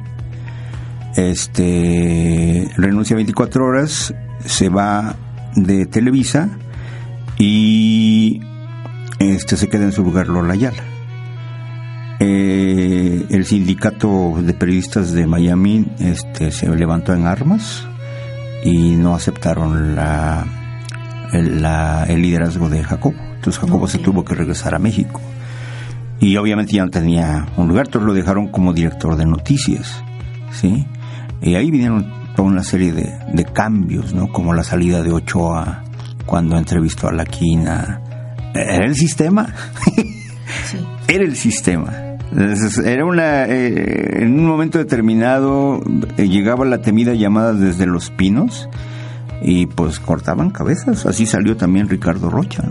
Este 1.17 2.69
renuncia 2.77 3.17
24 3.17 3.65
horas, 3.65 4.15
se 4.45 4.69
va 4.69 5.17
de 5.55 5.85
Televisa 5.87 6.57
y 7.37 8.41
este 9.19 9.57
se 9.57 9.69
queda 9.69 9.83
en 9.83 9.91
su 9.91 10.03
lugar 10.03 10.27
Lola 10.27 10.53
Ayala. 10.53 10.83
Eh, 12.19 13.25
el 13.29 13.45
sindicato 13.45 14.35
de 14.41 14.53
periodistas 14.53 15.11
de 15.11 15.27
Miami 15.27 15.85
este, 15.99 16.51
se 16.51 16.73
levantó 16.73 17.13
en 17.13 17.27
armas 17.27 17.87
y 18.63 18.95
no 18.95 19.13
aceptaron 19.13 19.95
la, 19.95 20.45
el, 21.33 22.21
liderazgo 22.21 22.69
de 22.69 22.83
Jacobo. 22.83 23.15
Entonces 23.35 23.59
Jacobo 23.59 23.87
se 23.87 23.97
tuvo 23.97 24.23
que 24.23 24.35
regresar 24.35 24.75
a 24.75 24.79
México. 24.79 25.19
Y 26.19 26.37
obviamente 26.37 26.73
ya 26.73 26.85
no 26.85 26.91
tenía 26.91 27.47
un 27.57 27.67
lugar, 27.67 27.87
entonces 27.87 28.07
lo 28.07 28.13
dejaron 28.13 28.47
como 28.47 28.73
director 28.73 29.17
de 29.17 29.25
noticias. 29.25 30.01
¿sí? 30.51 30.85
Y 31.41 31.55
ahí 31.55 31.71
vinieron 31.71 32.13
toda 32.35 32.47
una 32.47 32.63
serie 32.63 32.93
de, 32.93 33.13
de 33.33 33.43
cambios, 33.43 34.13
¿no? 34.13 34.29
como 34.29 34.53
la 34.53 34.63
salida 34.63 35.03
de 35.03 35.11
Ochoa 35.11 35.83
cuando 36.25 36.57
entrevistó 36.57 37.07
a 37.07 37.11
la 37.11 37.25
Quina. 37.25 38.01
Era 38.53 38.85
el 38.85 38.95
sistema. 38.95 39.53
Era 41.07 41.23
el 41.23 41.35
sistema. 41.35 42.17
Era 42.83 43.05
una. 43.05 43.45
Eh, 43.45 44.23
en 44.23 44.39
un 44.39 44.45
momento 44.45 44.77
determinado 44.77 45.81
eh, 46.17 46.27
llegaba 46.27 46.65
la 46.65 46.81
temida 46.81 47.13
llamada 47.13 47.53
desde 47.53 47.85
los 47.85 48.09
pinos 48.09 48.69
y 49.41 49.67
pues 49.67 49.99
cortaban 49.99 50.49
cabezas. 50.49 51.05
Así 51.05 51.25
salió 51.25 51.57
también 51.57 51.89
Ricardo 51.89 52.29
Rocha. 52.29 52.63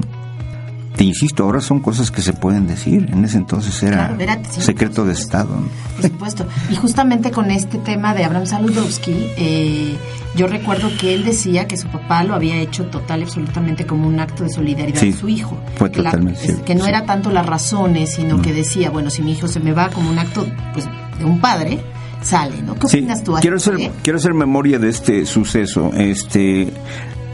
Te 0.96 1.04
insisto, 1.04 1.44
ahora 1.44 1.60
son 1.60 1.80
cosas 1.80 2.10
que 2.10 2.20
se 2.20 2.32
pueden 2.34 2.66
decir. 2.66 3.08
En 3.10 3.24
ese 3.24 3.38
entonces 3.38 3.82
era, 3.82 4.16
secreto 4.50 5.04
de 5.04 5.14
Estado. 5.14 5.56
Por 5.96 6.10
supuesto. 6.10 6.46
Y 6.70 6.76
justamente 6.76 7.30
con 7.30 7.50
este 7.50 7.78
tema 7.78 8.14
de 8.14 8.24
Abraham 8.24 8.46
Saludowski, 8.46 9.28
eh, 9.36 9.96
yo 10.36 10.46
recuerdo 10.46 10.90
que 10.98 11.14
él 11.14 11.24
decía 11.24 11.66
que 11.66 11.76
su 11.76 11.88
papá 11.88 12.24
lo 12.24 12.34
había 12.34 12.56
hecho 12.56 12.84
total 12.86 13.20
y 13.20 13.22
absolutamente 13.24 13.86
como 13.86 14.06
un 14.06 14.20
acto 14.20 14.44
de 14.44 14.50
solidaridad 14.50 15.00
de 15.00 15.12
su 15.12 15.28
hijo. 15.28 15.58
Fue 15.76 15.90
que 15.90 16.02
totalmente 16.02 16.56
Que 16.64 16.74
no 16.74 16.86
era 16.86 17.04
tanto 17.06 17.30
las 17.30 17.46
razones, 17.46 18.14
sino 18.14 18.42
que 18.42 18.52
decía, 18.52 18.90
bueno, 18.90 19.08
si 19.10 19.22
mi 19.22 19.32
hijo 19.32 19.48
se 19.48 19.60
me 19.60 19.72
va 19.72 19.88
como 19.88 20.10
un 20.10 20.18
acto 20.18 20.46
pues, 20.74 20.86
de 21.18 21.24
un 21.24 21.40
padre, 21.40 21.80
sale, 22.22 22.62
¿no? 22.62 22.74
¿Qué 22.74 22.86
opinas 22.86 23.22
tú? 23.24 23.34
Quiero 23.40 23.56
hacer, 23.56 23.76
quiero 24.02 24.18
hacer 24.18 24.34
memoria 24.34 24.78
de 24.78 24.88
este 24.88 25.26
suceso. 25.26 25.90
Este, 25.94 26.72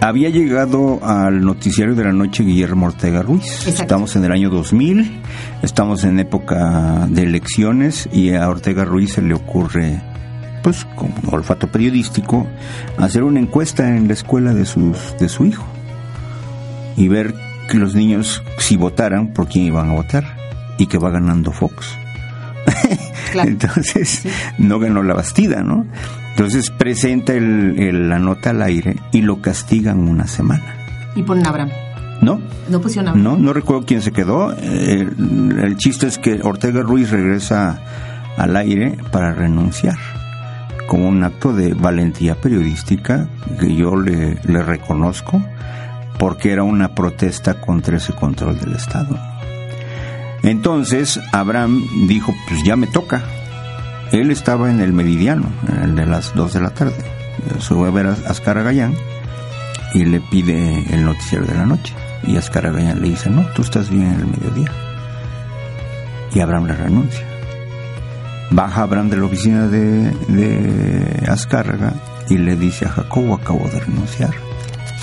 había 0.00 0.30
llegado 0.30 1.00
al 1.02 1.44
noticiario 1.44 1.94
de 1.94 2.04
la 2.04 2.12
noche 2.12 2.44
Guillermo 2.44 2.86
Ortega 2.86 3.22
Ruiz. 3.22 3.66
Estamos 3.66 4.14
en 4.16 4.24
el 4.24 4.32
año 4.32 4.50
2000, 4.50 5.20
estamos 5.62 6.04
en 6.04 6.20
época 6.20 7.06
de 7.08 7.22
elecciones 7.22 8.08
y 8.12 8.34
a 8.34 8.48
Ortega 8.48 8.84
Ruiz 8.84 9.14
se 9.14 9.22
le 9.22 9.34
ocurre, 9.34 10.00
pues 10.62 10.84
como 10.94 11.14
olfato 11.30 11.68
periodístico, 11.68 12.46
hacer 12.96 13.24
una 13.24 13.40
encuesta 13.40 13.96
en 13.96 14.06
la 14.06 14.14
escuela 14.14 14.54
de, 14.54 14.66
sus, 14.66 15.16
de 15.18 15.28
su 15.28 15.46
hijo 15.46 15.66
y 16.96 17.08
ver 17.08 17.34
que 17.68 17.78
los 17.78 17.94
niños, 17.94 18.42
si 18.58 18.76
votaran, 18.76 19.28
por 19.28 19.48
quién 19.48 19.66
iban 19.66 19.90
a 19.90 19.94
votar 19.94 20.36
y 20.78 20.86
que 20.86 20.98
va 20.98 21.10
ganando 21.10 21.52
Fox. 21.52 21.96
Entonces, 23.34 24.22
no 24.58 24.78
ganó 24.78 25.02
la 25.02 25.14
Bastida, 25.14 25.62
¿no? 25.62 25.86
Entonces 26.38 26.70
presenta 26.70 27.32
el, 27.32 28.08
la 28.08 28.20
nota 28.20 28.50
al 28.50 28.62
aire 28.62 28.94
y 29.10 29.22
lo 29.22 29.42
castigan 29.42 30.08
una 30.08 30.28
semana. 30.28 30.76
¿Y 31.16 31.24
ponen 31.24 31.44
a 31.44 31.48
Abraham? 31.50 31.70
No. 32.22 32.40
¿No 32.68 32.80
pusieron 32.80 33.08
a 33.08 33.10
Abraham? 33.10 33.24
No, 33.24 33.36
no 33.36 33.52
recuerdo 33.52 33.84
quién 33.84 34.02
se 34.02 34.12
quedó. 34.12 34.52
el, 34.52 35.76
chiste 35.78 36.06
es 36.06 36.16
que 36.16 36.40
Ortega 36.44 36.82
Ruiz 36.82 37.10
regresa 37.10 37.80
al 38.36 38.54
aire 38.54 38.98
para 39.10 39.34
renunciar 39.34 39.96
como 40.86 41.08
un 41.08 41.24
acto 41.24 41.52
de 41.52 41.74
valentía 41.74 42.36
periodística 42.36 43.28
que 43.58 43.74
yo 43.74 43.96
le, 43.96 44.38
le 44.44 44.62
reconozco 44.62 45.42
porque 46.20 46.52
era 46.52 46.62
una 46.62 46.94
protesta 46.94 47.60
contra 47.60 47.96
ese 47.96 48.12
control 48.12 48.60
del 48.60 48.76
Estado. 48.76 49.18
Entonces 50.44 51.18
Abraham 51.32 51.82
dijo, 52.06 52.32
pues 52.48 52.62
ya 52.62 52.76
me 52.76 52.86
toca, 52.86 53.24
él 54.12 54.30
estaba 54.30 54.70
en 54.70 54.80
el 54.80 54.92
meridiano, 54.92 55.50
en 55.68 55.82
el 55.82 55.94
de 55.94 56.06
las 56.06 56.34
2 56.34 56.52
de 56.52 56.60
la 56.60 56.70
tarde. 56.70 56.96
Sube 57.58 57.88
a 57.88 57.90
ver 57.90 58.06
a 58.06 58.12
Ascar 58.12 58.62
Gallán 58.62 58.94
y 59.94 60.04
le 60.04 60.20
pide 60.20 60.84
el 60.94 61.04
noticiero 61.04 61.44
de 61.44 61.54
la 61.54 61.66
noche. 61.66 61.94
Y 62.26 62.36
Ascar 62.36 62.72
Gallán 62.72 63.00
le 63.02 63.10
dice, 63.10 63.30
no, 63.30 63.46
tú 63.54 63.62
estás 63.62 63.90
bien 63.90 64.06
en 64.06 64.20
el 64.20 64.26
mediodía. 64.26 64.72
y 66.34 66.40
Abraham 66.40 66.66
le 66.66 66.74
renuncia. 66.74 67.26
Baja 68.50 68.82
Abraham 68.82 69.10
de 69.10 69.16
la 69.18 69.24
oficina 69.24 69.66
de, 69.66 70.10
de 70.28 71.28
y 72.30 72.38
le 72.38 72.56
dice 72.56 72.86
a 72.86 72.90
Jacobo, 72.90 73.34
acabo 73.34 73.68
de 73.68 73.80
renunciar. 73.80 74.30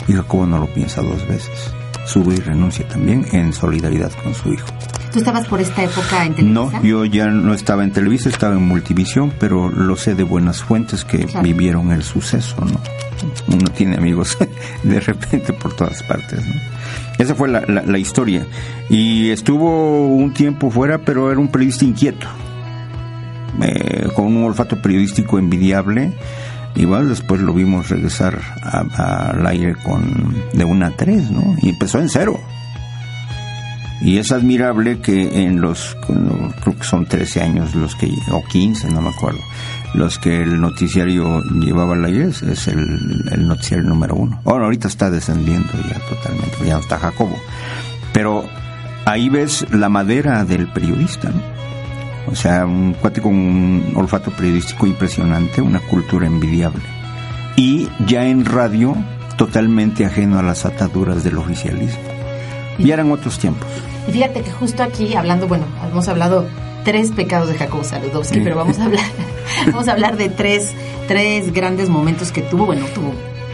Y 0.08 0.14
Jacobo 0.14 0.46
no 0.46 0.60
lo 0.60 0.68
piensa 0.68 1.02
dos 1.02 1.28
veces. 1.28 1.74
Sube 2.06 2.36
y 2.36 2.40
renuncia 2.40 2.88
también 2.88 3.26
en 3.32 3.54
solidaridad 3.54 4.12
con 4.24 4.34
su 4.34 4.54
hijo. 4.54 4.68
¿Tú 5.16 5.20
estabas 5.20 5.48
por 5.48 5.62
esta 5.62 5.82
época 5.82 6.26
en 6.26 6.34
Televisa? 6.36 6.54
No, 6.78 6.84
yo 6.84 7.06
ya 7.06 7.28
no 7.28 7.54
estaba 7.54 7.86
en 7.86 7.92
Televisa, 7.94 8.28
estaba 8.28 8.54
en 8.56 8.68
Multivisión, 8.68 9.32
pero 9.40 9.70
lo 9.70 9.96
sé 9.96 10.14
de 10.14 10.24
buenas 10.24 10.62
fuentes 10.62 11.06
que 11.06 11.20
Claro. 11.20 11.42
vivieron 11.42 11.94
el 11.94 12.04
suceso, 12.04 12.58
¿no? 12.60 12.82
Uno 13.48 13.70
tiene 13.70 13.96
amigos 13.96 14.38
de 14.84 15.00
repente 15.00 15.54
por 15.54 15.74
todas 15.74 16.04
partes, 16.04 16.46
¿no? 16.46 16.54
Esa 17.18 17.34
fue 17.34 17.48
la, 17.48 17.62
la- 17.62 17.84
la 17.84 17.98
historia. 17.98 18.46
Y 18.90 19.30
estuvo 19.30 20.06
un 20.10 20.34
tiempo 20.34 20.70
fuera, 20.70 20.98
pero 20.98 21.32
era 21.32 21.40
un 21.40 21.48
periodista 21.48 21.86
inquieto, 21.86 22.28
eh, 23.62 24.10
con 24.16 24.26
un 24.26 24.44
olfato 24.44 24.82
periodístico 24.82 25.40
envidiable. 25.40 26.12
Y 26.76 26.84
bueno, 26.84 27.06
después 27.08 27.40
lo 27.40 27.54
vimos 27.54 27.88
regresar 27.88 28.38
a- 28.62 29.30
al 29.30 29.48
aire 29.48 29.76
con 29.82 30.36
de 30.52 30.66
una 30.66 30.88
a 30.88 30.92
tres, 30.92 31.32
¿no? 31.32 31.56
Y 31.62 31.70
empezó 31.70 32.00
en 32.00 32.10
cero. 32.10 32.38
Y 34.02 34.18
es 34.18 34.32
admirable 34.32 35.00
que 35.00 35.44
en 35.44 35.62
los, 35.62 35.96
creo 36.62 36.78
que 36.78 36.84
son 36.84 37.06
13 37.06 37.42
años 37.42 37.76
los 37.76 37.96
que, 37.96 38.12
o 38.32 38.44
15, 38.44 38.90
no 38.90 39.02
me 39.02 39.10
acuerdo, 39.10 39.40
los 39.94 40.20
que 40.20 40.42
el 40.42 40.60
noticiario 40.60 41.42
llevaba 41.44 41.94
al 41.94 42.06
aire 42.06 42.28
es, 42.28 42.68
el, 42.68 43.30
el 43.32 43.48
noticiario 43.48 43.88
número 43.88 44.16
uno. 44.16 44.42
Ahora 44.46 44.66
ahorita 44.66 44.88
está 44.88 45.10
descendiendo 45.10 45.72
ya 45.90 46.00
totalmente, 46.08 46.58
ya 46.66 46.78
está 46.78 47.00
Jacobo. 47.00 47.38
Pero 48.12 48.46
ahí 49.06 49.30
ves 49.30 49.66
la 49.72 49.90
madera 49.90 50.44
del 50.44 50.68
periodista, 50.68 51.30
¿no? 51.30 51.56
O 52.28 52.36
sea, 52.36 52.66
un 52.66 52.94
cuate 52.94 53.22
con 53.22 53.34
un 53.34 53.94
olfato 53.96 54.32
periodístico 54.32 54.88
impresionante, 54.88 55.62
una 55.62 55.80
cultura 55.80 56.26
envidiable. 56.26 56.82
Y 57.56 57.88
ya 58.06 58.26
en 58.26 58.46
radio, 58.46 58.96
totalmente 59.38 60.06
ajeno 60.06 60.40
a 60.40 60.44
las 60.44 60.66
ataduras 60.66 61.24
del 61.24 61.38
oficialismo. 61.38 62.15
Y 62.78 62.92
eran 62.92 63.12
otros 63.12 63.40
tiempos. 63.40 63.68
Y 64.08 64.12
fíjate 64.12 64.42
que 64.42 64.52
justo 64.52 64.84
aquí, 64.84 65.16
hablando, 65.16 65.48
bueno, 65.48 65.66
hemos 65.90 66.08
hablado 66.08 66.46
tres 66.84 67.12
pecados 67.12 67.50
de 67.50 67.56
Jacobo 67.56 67.84
Saludowski, 67.84 68.36
Sí. 68.36 68.42
pero 68.44 68.56
vamos 68.58 68.78
a 68.80 68.86
hablar, 68.86 69.06
vamos 69.68 69.88
a 69.88 69.92
hablar 69.94 70.18
de 70.18 70.30
tres, 70.30 70.74
tres 71.08 71.52
grandes 71.54 71.90
momentos 71.90 72.32
que 72.32 72.42
tuvo, 72.42 72.66
bueno, 72.66 72.86
tuvo 72.94 73.14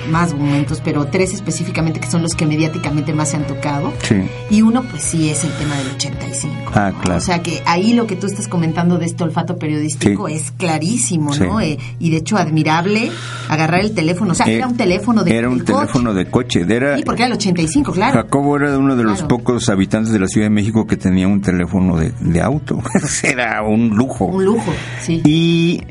más 0.09 0.33
momentos, 0.33 0.81
pero 0.83 1.05
tres 1.07 1.33
específicamente 1.33 1.99
que 1.99 2.09
son 2.09 2.21
los 2.21 2.33
que 2.35 2.45
mediáticamente 2.45 3.13
más 3.13 3.29
se 3.29 3.37
han 3.37 3.47
tocado. 3.47 3.93
Sí. 4.03 4.15
Y 4.49 4.61
uno, 4.61 4.83
pues 4.83 5.03
sí, 5.03 5.29
es 5.29 5.43
el 5.43 5.51
tema 5.53 5.75
del 5.77 5.87
85. 5.95 6.71
Ah, 6.73 6.91
claro. 7.01 7.17
O 7.17 7.21
sea 7.21 7.41
que 7.43 7.61
ahí 7.65 7.93
lo 7.93 8.07
que 8.07 8.15
tú 8.15 8.27
estás 8.27 8.47
comentando 8.47 8.97
de 8.97 9.05
este 9.05 9.23
olfato 9.23 9.57
periodístico 9.57 10.27
Sí. 10.27 10.33
es 10.35 10.51
clarísimo, 10.51 11.35
¿no? 11.35 11.61
Eh, 11.61 11.77
y 11.99 12.09
de 12.11 12.17
hecho, 12.17 12.37
admirable 12.37 13.11
agarrar 13.49 13.81
el 13.81 13.93
teléfono. 13.93 14.31
O 14.31 14.35
sea, 14.35 14.45
Eh, 14.47 14.55
era 14.55 14.67
un 14.67 14.77
teléfono 14.77 15.23
de 15.23 15.37
Era 15.37 15.49
un 15.49 15.59
coche. 15.59 15.73
teléfono 15.73 16.13
de 16.13 16.25
coche. 16.25 16.65
Era, 16.67 16.97
Sí, 16.97 17.03
porque 17.05 17.23
era 17.23 17.27
el 17.27 17.33
85, 17.33 17.91
claro. 17.91 18.13
Jacobo 18.13 18.55
era 18.57 18.77
uno 18.77 18.95
de 18.95 19.03
los 19.03 19.19
Claro. 19.19 19.27
pocos 19.37 19.69
habitantes 19.69 20.11
de 20.13 20.19
la 20.19 20.27
Ciudad 20.27 20.45
de 20.47 20.51
México 20.51 20.85
que 20.87 20.97
tenía 20.97 21.27
un 21.27 21.41
teléfono 21.41 21.97
de, 21.97 22.11
de 22.19 22.41
auto. 22.41 22.79
era 23.23 23.61
un 23.63 23.89
lujo. 23.89 24.25
Un 24.25 24.45
lujo, 24.45 24.71
sí. 25.01 25.21
Y 25.25 25.81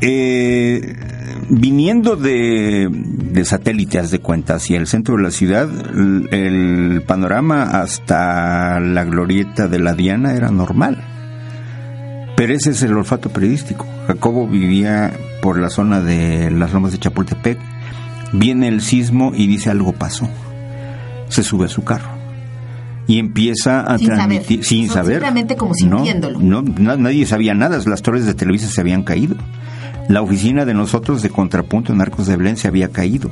eh, 0.00 0.96
viniendo 1.48 2.16
de, 2.16 2.88
de 2.90 3.44
satélite, 3.44 3.98
haz 3.98 4.10
de 4.10 4.20
cuenta, 4.20 4.54
hacia 4.54 4.78
el 4.78 4.86
centro 4.86 5.16
de 5.16 5.22
la 5.22 5.30
ciudad, 5.30 5.68
el, 5.94 6.28
el 6.32 7.02
panorama 7.02 7.62
hasta 7.62 8.80
la 8.80 9.04
glorieta 9.04 9.68
de 9.68 9.78
la 9.78 9.94
Diana 9.94 10.34
era 10.34 10.50
normal. 10.50 11.02
Pero 12.36 12.54
ese 12.54 12.70
es 12.70 12.82
el 12.82 12.94
olfato 12.96 13.28
periodístico. 13.30 13.86
Jacobo 14.06 14.46
vivía 14.48 15.12
por 15.42 15.58
la 15.58 15.68
zona 15.68 16.00
de 16.00 16.50
las 16.50 16.72
lomas 16.72 16.92
de 16.92 16.98
Chapultepec. 16.98 17.58
Viene 18.32 18.68
el 18.68 18.80
sismo 18.80 19.32
y 19.34 19.46
dice 19.46 19.70
algo 19.70 19.92
pasó. 19.92 20.28
Se 21.28 21.42
sube 21.42 21.66
a 21.66 21.68
su 21.68 21.84
carro 21.84 22.08
y 23.06 23.18
empieza 23.18 23.80
a 23.80 23.98
Sin 23.98 24.06
saber. 24.06 24.16
transmitir 24.26 24.64
sin 24.64 24.86
So- 24.88 24.94
saber. 24.94 25.14
simplemente 25.20 25.56
como 25.56 25.74
sintiéndolo. 25.74 26.38
No, 26.40 26.62
na- 26.62 26.96
nadie 26.96 27.26
sabía 27.26 27.54
nada. 27.54 27.78
Las 27.84 28.02
torres 28.02 28.24
de 28.24 28.34
Televisa 28.34 28.68
se 28.70 28.80
habían 28.80 29.02
caído. 29.02 29.36
La 30.10 30.22
oficina 30.22 30.64
de 30.64 30.74
nosotros 30.74 31.22
de 31.22 31.30
Contrapunto 31.30 31.92
en 31.92 32.00
Arcos 32.00 32.26
de 32.26 32.36
Belén 32.36 32.56
se 32.56 32.66
había 32.66 32.88
caído. 32.88 33.30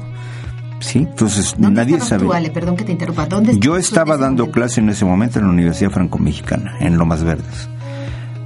Sí, 0.78 1.00
entonces 1.00 1.56
¿Dónde 1.58 1.80
nadie 1.80 1.96
estabas 1.96 2.22
tú. 2.22 2.32
Ale? 2.32 2.50
Perdón 2.50 2.76
que 2.76 2.84
te 2.84 2.92
interrumpa. 2.92 3.26
¿Dónde 3.26 3.58
Yo 3.58 3.76
estaba 3.76 4.16
dando 4.16 4.44
momento? 4.44 4.60
clase 4.60 4.80
en 4.80 4.88
ese 4.88 5.04
momento 5.04 5.40
en 5.40 5.46
la 5.46 5.50
Universidad 5.50 5.90
Franco-Mexicana, 5.90 6.76
en 6.78 6.96
Lomas 6.96 7.24
Verdes. 7.24 7.68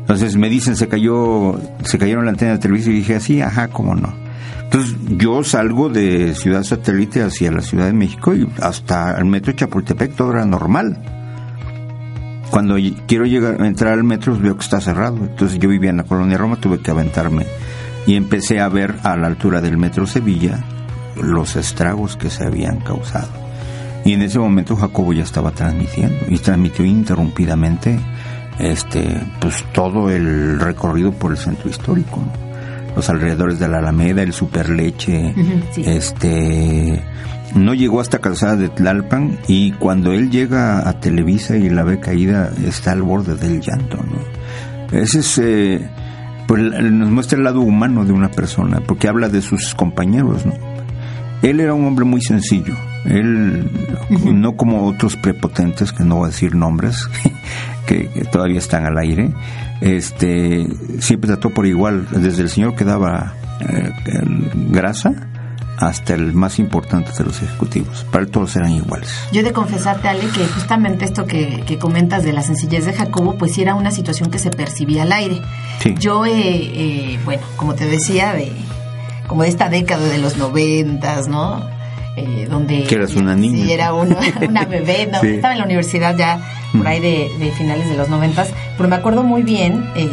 Entonces 0.01 0.35
me 0.37 0.49
dicen, 0.49 0.77
se 0.77 0.89
cayó, 0.89 1.61
se 1.85 1.99
cayeron 1.99 2.25
la 2.25 2.31
antena 2.31 2.53
de 2.53 2.59
televisión 2.59 2.95
y 2.95 3.01
dije 3.01 3.17
así, 3.17 3.43
ajá, 3.43 3.69
cómo 3.69 3.95
no. 3.95 4.15
Entonces 4.63 4.97
yo 5.19 5.45
salgo 5.45 5.91
de 5.91 6.35
Ciudad 6.35 6.63
Satélite 6.63 7.23
hacia 7.23 7.53
la 7.53 7.61
Ciudad 7.61 7.85
de 7.85 7.93
México 7.93 8.35
y 8.35 8.49
hasta 8.63 9.15
el 9.19 9.27
metro 9.27 9.53
Chapultepec 9.53 10.17
todo 10.17 10.33
era 10.33 10.47
normal. 10.47 10.97
Cuando 12.51 12.77
quiero 13.07 13.27
llegar, 13.27 13.63
entrar 13.63 13.93
al 13.93 14.05
metro 14.05 14.39
veo 14.39 14.57
que 14.57 14.63
está 14.63 14.81
cerrado. 14.81 15.19
Entonces 15.19 15.59
yo 15.59 15.69
vivía 15.69 15.91
en 15.91 15.99
la 15.99 16.05
colonia 16.05 16.39
Roma, 16.39 16.57
tuve 16.57 16.79
que 16.79 16.91
aventarme 16.91 17.45
y 18.07 18.17
empecé 18.17 18.61
a 18.61 18.69
ver 18.69 18.95
a 19.03 19.17
la 19.17 19.27
altura 19.27 19.61
del 19.61 19.77
metro 19.77 20.07
Sevilla 20.07 20.65
los 21.21 21.57
estragos 21.57 22.17
que 22.17 22.31
se 22.31 22.45
habían 22.45 22.81
causado. 22.81 23.31
Y 24.05 24.15
en 24.15 24.23
ese 24.23 24.39
momento 24.39 24.77
Jacobo 24.77 25.13
ya 25.13 25.23
estaba 25.23 25.53
transmitiendo 25.53 26.25
y 26.29 26.39
transmitió 26.39 26.85
ininterrumpidamente 26.85 28.01
este 28.59 29.21
pues 29.41 29.65
todo 29.73 30.11
el 30.11 30.61
recorrido 30.61 31.13
por 31.13 31.33
el 31.33 31.39
centro 31.39 31.71
histórico, 31.71 32.19
¿no? 32.19 32.53
los 32.95 33.09
alrededores 33.09 33.59
de 33.59 33.69
la 33.69 33.79
Alameda, 33.79 34.23
el 34.23 34.33
Superleche, 34.33 35.35
sí. 35.71 35.83
este 35.87 37.03
no 37.55 37.75
llegó 37.75 38.01
hasta 38.01 38.19
Calzada 38.19 38.57
de 38.57 38.69
Tlalpan 38.69 39.39
y 39.47 39.73
cuando 39.73 40.13
él 40.13 40.31
llega 40.31 40.89
a 40.89 41.01
Televisa 41.01 41.57
y 41.57 41.71
la 41.71 41.85
ve 41.85 42.01
caída 42.01 42.51
está 42.67 42.93
al 42.93 43.03
borde 43.03 43.37
del 43.37 43.61
llanto, 43.61 43.97
¿no? 43.99 44.99
Ese 44.99 45.21
es 45.21 45.39
eh, 45.39 45.91
pues 46.47 46.63
nos 46.63 47.11
muestra 47.11 47.39
el 47.39 47.45
lado 47.45 47.61
humano 47.61 48.05
de 48.05 48.13
una 48.13 48.31
persona 48.31 48.81
porque 48.87 49.09
habla 49.09 49.29
de 49.29 49.43
sus 49.43 49.75
compañeros, 49.75 50.45
¿no? 50.47 50.55
Él 51.43 51.59
era 51.59 51.75
un 51.75 51.85
hombre 51.85 52.05
muy 52.05 52.23
sencillo. 52.23 52.75
Él, 53.05 53.69
no 54.33 54.57
como 54.57 54.87
otros 54.87 55.17
prepotentes, 55.17 55.93
que 55.93 56.05
no 56.05 56.17
voy 56.17 56.27
a 56.27 56.29
decir 56.29 56.55
nombres, 56.55 57.09
que, 57.87 58.09
que 58.09 58.25
todavía 58.25 58.59
están 58.59 58.87
al 58.87 58.97
aire, 58.99 59.33
este, 59.81 60.69
siempre 61.01 61.27
trató 61.27 61.51
por 61.51 61.67
igual, 61.67 62.07
desde 62.13 62.43
el 62.43 62.49
señor 62.49 62.77
que 62.77 62.85
daba 62.85 63.35
eh, 63.61 63.93
grasa 64.71 65.29
hasta 65.79 66.15
el 66.15 66.33
más 66.33 66.61
importante 66.61 67.11
de 67.19 67.25
los 67.25 67.43
ejecutivos. 67.43 68.07
Para 68.13 68.25
él 68.25 68.31
todos 68.31 68.55
eran 68.55 68.71
iguales. 68.71 69.11
Yo 69.33 69.41
he 69.41 69.43
de 69.43 69.53
confesarte, 69.53 70.09
Ale, 70.09 70.29
que 70.29 70.47
justamente 70.47 71.05
esto 71.05 71.27
que, 71.27 71.65
que 71.67 71.79
comentas 71.79 72.23
de 72.23 72.33
la 72.33 72.43
sencillez 72.43 72.87
de 72.87 72.93
Jacobo, 72.93 73.37
pues 73.37 73.55
sí 73.55 73.63
era 73.63 73.75
una 73.75 73.91
situación 73.91 74.31
que 74.31 74.39
se 74.39 74.51
percibía 74.51 75.03
al 75.03 75.13
aire. 75.13 75.41
Sí. 75.83 75.95
Yo, 75.99 76.25
eh, 76.27 76.33
eh, 76.35 77.19
bueno, 77.25 77.43
como 77.57 77.75
te 77.75 77.87
decía, 77.87 78.33
de 78.35 78.53
como 79.27 79.43
de 79.45 79.49
esta 79.49 79.69
década 79.69 80.07
de 80.09 80.19
los 80.19 80.37
noventas, 80.37 81.29
¿no? 81.29 81.65
Eh, 82.17 82.47
donde 82.51 82.85
Que 82.85 82.97
eras 82.97 83.15
una 83.15 83.35
niña. 83.35 83.65
Sí, 83.65 83.73
era 83.73 83.95
una, 83.95 84.19
una 84.49 84.65
bebé, 84.67 85.09
¿no? 85.11 85.21
Sí. 85.21 85.29
Estaba 85.29 85.55
en 85.55 85.61
la 85.61 85.65
universidad 85.65 86.17
ya 86.17 86.41
por 86.77 86.87
ahí 86.87 87.01
de, 87.01 87.31
de 87.39 87.51
finales 87.53 87.89
de 87.89 87.97
los 87.97 88.09
noventas, 88.09 88.51
pero 88.77 88.89
me 88.89 88.97
acuerdo 88.97 89.23
muy 89.23 89.43
bien 89.43 89.85
eh, 89.97 90.09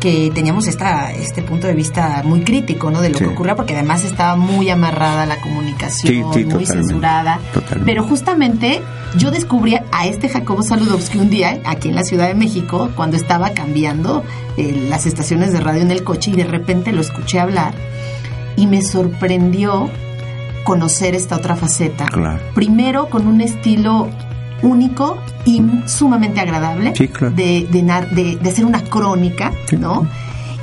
que 0.00 0.30
teníamos 0.32 0.68
esta, 0.68 1.12
este 1.12 1.42
punto 1.42 1.66
de 1.66 1.74
vista 1.74 2.22
muy 2.24 2.42
crítico, 2.42 2.90
¿no? 2.90 3.00
De 3.00 3.08
lo 3.10 3.18
Sí. 3.18 3.24
que 3.24 3.30
ocurría, 3.30 3.56
porque 3.56 3.74
además 3.74 4.04
estaba 4.04 4.36
muy 4.36 4.70
amarrada 4.70 5.26
la 5.26 5.40
comunicación, 5.40 6.12
Sí, 6.12 6.18
sí, 6.18 6.22
muy 6.22 6.44
totalmente. 6.44 6.66
censurada. 6.72 7.40
Totalmente. 7.52 7.84
Pero 7.84 8.04
justamente 8.04 8.80
yo 9.16 9.30
descubrí 9.32 9.76
a 9.90 10.06
este 10.06 10.28
Jacobo 10.28 10.62
Saludowski 10.62 11.18
un 11.18 11.30
día 11.30 11.60
aquí 11.64 11.88
en 11.88 11.96
la 11.96 12.04
Ciudad 12.04 12.28
de 12.28 12.34
México 12.34 12.90
cuando 12.94 13.16
estaba 13.16 13.50
cambiando 13.50 14.22
eh, 14.56 14.86
las 14.88 15.06
estaciones 15.06 15.52
de 15.52 15.60
radio 15.60 15.82
en 15.82 15.90
el 15.90 16.04
coche 16.04 16.30
y 16.30 16.36
de 16.36 16.44
repente 16.44 16.92
lo 16.92 17.00
escuché 17.00 17.40
hablar 17.40 17.74
y 18.56 18.66
me 18.68 18.82
sorprendió 18.82 19.90
conocer 20.64 21.14
esta 21.14 21.36
otra 21.36 21.56
faceta. 21.56 22.06
Claro. 22.06 22.40
Primero 22.54 23.08
con 23.08 23.26
un 23.26 23.40
estilo 23.40 24.08
único 24.62 25.18
y 25.44 25.62
sumamente 25.86 26.40
agradable 26.40 26.92
Sí, 26.96 27.08
claro. 27.08 27.34
de, 27.34 27.66
de, 27.70 27.82
nar- 27.82 28.10
de- 28.10 28.36
de 28.36 28.48
hacer 28.50 28.64
una 28.64 28.82
crónica, 28.82 29.52
Sí. 29.68 29.76
¿no? 29.76 30.06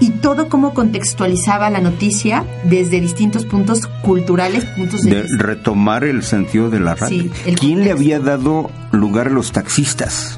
Y 0.01 0.09
todo 0.09 0.49
como 0.49 0.73
contextualizaba 0.73 1.69
la 1.69 1.79
noticia 1.79 2.43
desde 2.65 2.99
distintos 2.99 3.45
puntos 3.45 3.87
culturales, 4.01 4.65
puntos 4.65 5.03
de, 5.03 5.15
de 5.15 5.21
vista. 5.21 5.37
retomar 5.41 6.03
el 6.03 6.21
sentido 6.23 6.69
de 6.69 6.81
la 6.81 6.95
radio. 6.95 7.31
Sí, 7.45 7.53
¿Quién 7.55 7.83
le 7.85 7.91
había 7.91 8.19
dado 8.19 8.69
lugar 8.91 9.27
a 9.27 9.29
los 9.29 9.53
taxistas? 9.53 10.37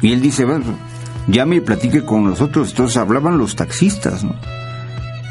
Y 0.00 0.12
él 0.12 0.22
dice, 0.22 0.46
bueno, 0.46 0.64
llame 1.26 1.56
y 1.56 1.60
platique 1.60 2.02
con 2.02 2.24
nosotros. 2.24 2.70
Entonces 2.70 2.96
hablaban 2.96 3.36
los 3.36 3.56
taxistas, 3.56 4.24
¿no? 4.24 4.34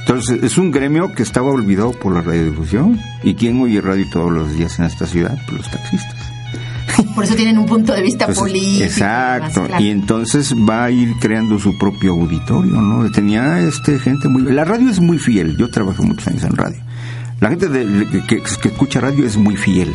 Entonces 0.02 0.44
es 0.44 0.58
un 0.60 0.72
gremio 0.72 1.14
que 1.16 1.24
estaba 1.24 1.50
olvidado 1.50 1.92
por 1.94 2.14
la 2.14 2.22
radiodifusión. 2.22 3.00
¿Y 3.24 3.34
quién 3.34 3.60
oye 3.60 3.82
radio 3.82 4.06
todos 4.12 4.32
los 4.32 4.54
días 4.56 4.78
en 4.78 4.86
esta 4.86 5.06
ciudad? 5.08 5.36
Pues 5.48 5.62
los 5.64 5.72
taxistas. 5.72 6.16
Por 7.16 7.24
eso 7.24 7.36
tienen 7.36 7.58
un 7.58 7.66
punto 7.66 7.94
de 7.94 8.02
vista 8.02 8.26
Entonces, 8.26 8.42
político. 8.54 8.84
Exacto. 8.84 9.62
más 9.62 9.68
claro. 9.70 9.84
Y 9.84 9.90
entonces 9.90 10.54
va 10.56 10.86
a 10.86 10.92
ir 10.92 11.16
creando 11.20 11.58
su 11.60 11.78
propio 11.78 12.12
auditorio, 12.14 12.82
¿no? 12.82 13.10
Tenía 13.12 13.60
este 13.60 14.00
gente 14.00 14.28
muy... 14.28 14.44
La 14.44 14.66
radio 14.66 14.90
es 14.90 15.00
muy 15.00 15.18
fiel. 15.18 15.58
Yo 15.58 15.70
trabajé 15.70 16.02
muchos 16.04 16.28
años 16.28 16.44
en 16.44 16.56
radio. 16.56 16.78
La 17.40 17.50
gente 17.50 17.70
de- 17.70 18.24
que 18.28 18.42
escucha 18.70 19.00
radio 19.00 19.26
es 19.26 19.38
muy 19.38 19.56
fiel. 19.56 19.94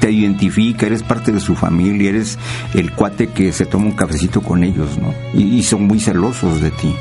Te 0.00 0.10
identifica, 0.10 0.86
eres 0.86 1.02
parte 1.02 1.30
de 1.30 1.40
su 1.40 1.54
familia, 1.54 2.08
eres 2.10 2.38
el 2.74 2.90
cuate 2.92 3.26
que 3.28 3.52
se 3.52 3.66
toma 3.66 3.86
un 3.86 3.92
cafecito 3.92 4.40
con 4.40 4.64
ellos, 4.64 4.98
¿no? 4.98 5.12
Y, 5.34 5.42
y 5.58 5.62
son 5.62 5.86
muy 5.86 6.00
celosos 6.00 6.60
de 6.60 6.70
ti. 6.70 6.94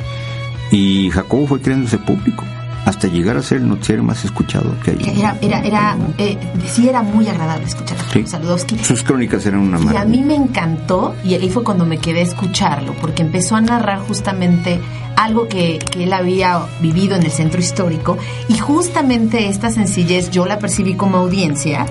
Y 0.71 1.09
Jacobo 1.11 1.47
fue 1.47 1.61
creando 1.61 1.87
ese 1.87 1.97
público 1.97 2.43
hasta 2.85 3.07
llegar 3.07 3.37
a 3.37 3.41
ser 3.41 3.59
el 3.59 3.67
noticiero 3.69 4.03
más 4.03 4.23
escuchado 4.25 4.73
que 4.83 4.91
hay. 4.91 5.19
Era, 5.19 5.37
era, 5.41 5.59
era, 5.61 5.97
eh, 6.17 6.37
sí 6.67 6.87
era 6.89 7.01
muy 7.03 7.27
agradable 7.27 7.65
escuchar 7.65 7.97
a 7.99 8.11
Sí. 8.13 8.25
Saludowski. 8.25 8.77
Sus 8.79 9.03
crónicas 9.03 9.45
eran 9.45 9.59
una 9.61 9.77
Y 9.77 9.81
a 9.81 9.85
maravilla. 9.85 10.05
mí 10.17 10.23
me 10.23 10.35
encantó, 10.35 11.15
y 11.23 11.33
ahí 11.35 11.49
fue 11.49 11.63
cuando 11.63 11.85
me 11.85 11.97
quedé 11.97 12.19
a 12.21 12.23
escucharlo, 12.23 12.93
porque 13.01 13.21
empezó 13.21 13.55
a 13.55 13.61
narrar 13.61 13.99
justamente 13.99 14.79
algo 15.19 15.49
que, 15.49 15.79
que 15.79 16.05
él 16.05 16.13
había 16.13 16.61
vivido 16.81 17.15
en 17.15 17.23
el 17.23 17.31
centro 17.31 17.59
histórico, 17.59 18.17
y 18.47 18.57
justamente 18.57 19.49
esta 19.49 19.69
sencillez 19.69 20.31
yo 20.31 20.45
la 20.45 20.59
percibí 20.59 20.93
como 20.93 21.17
audiencia, 21.17 21.85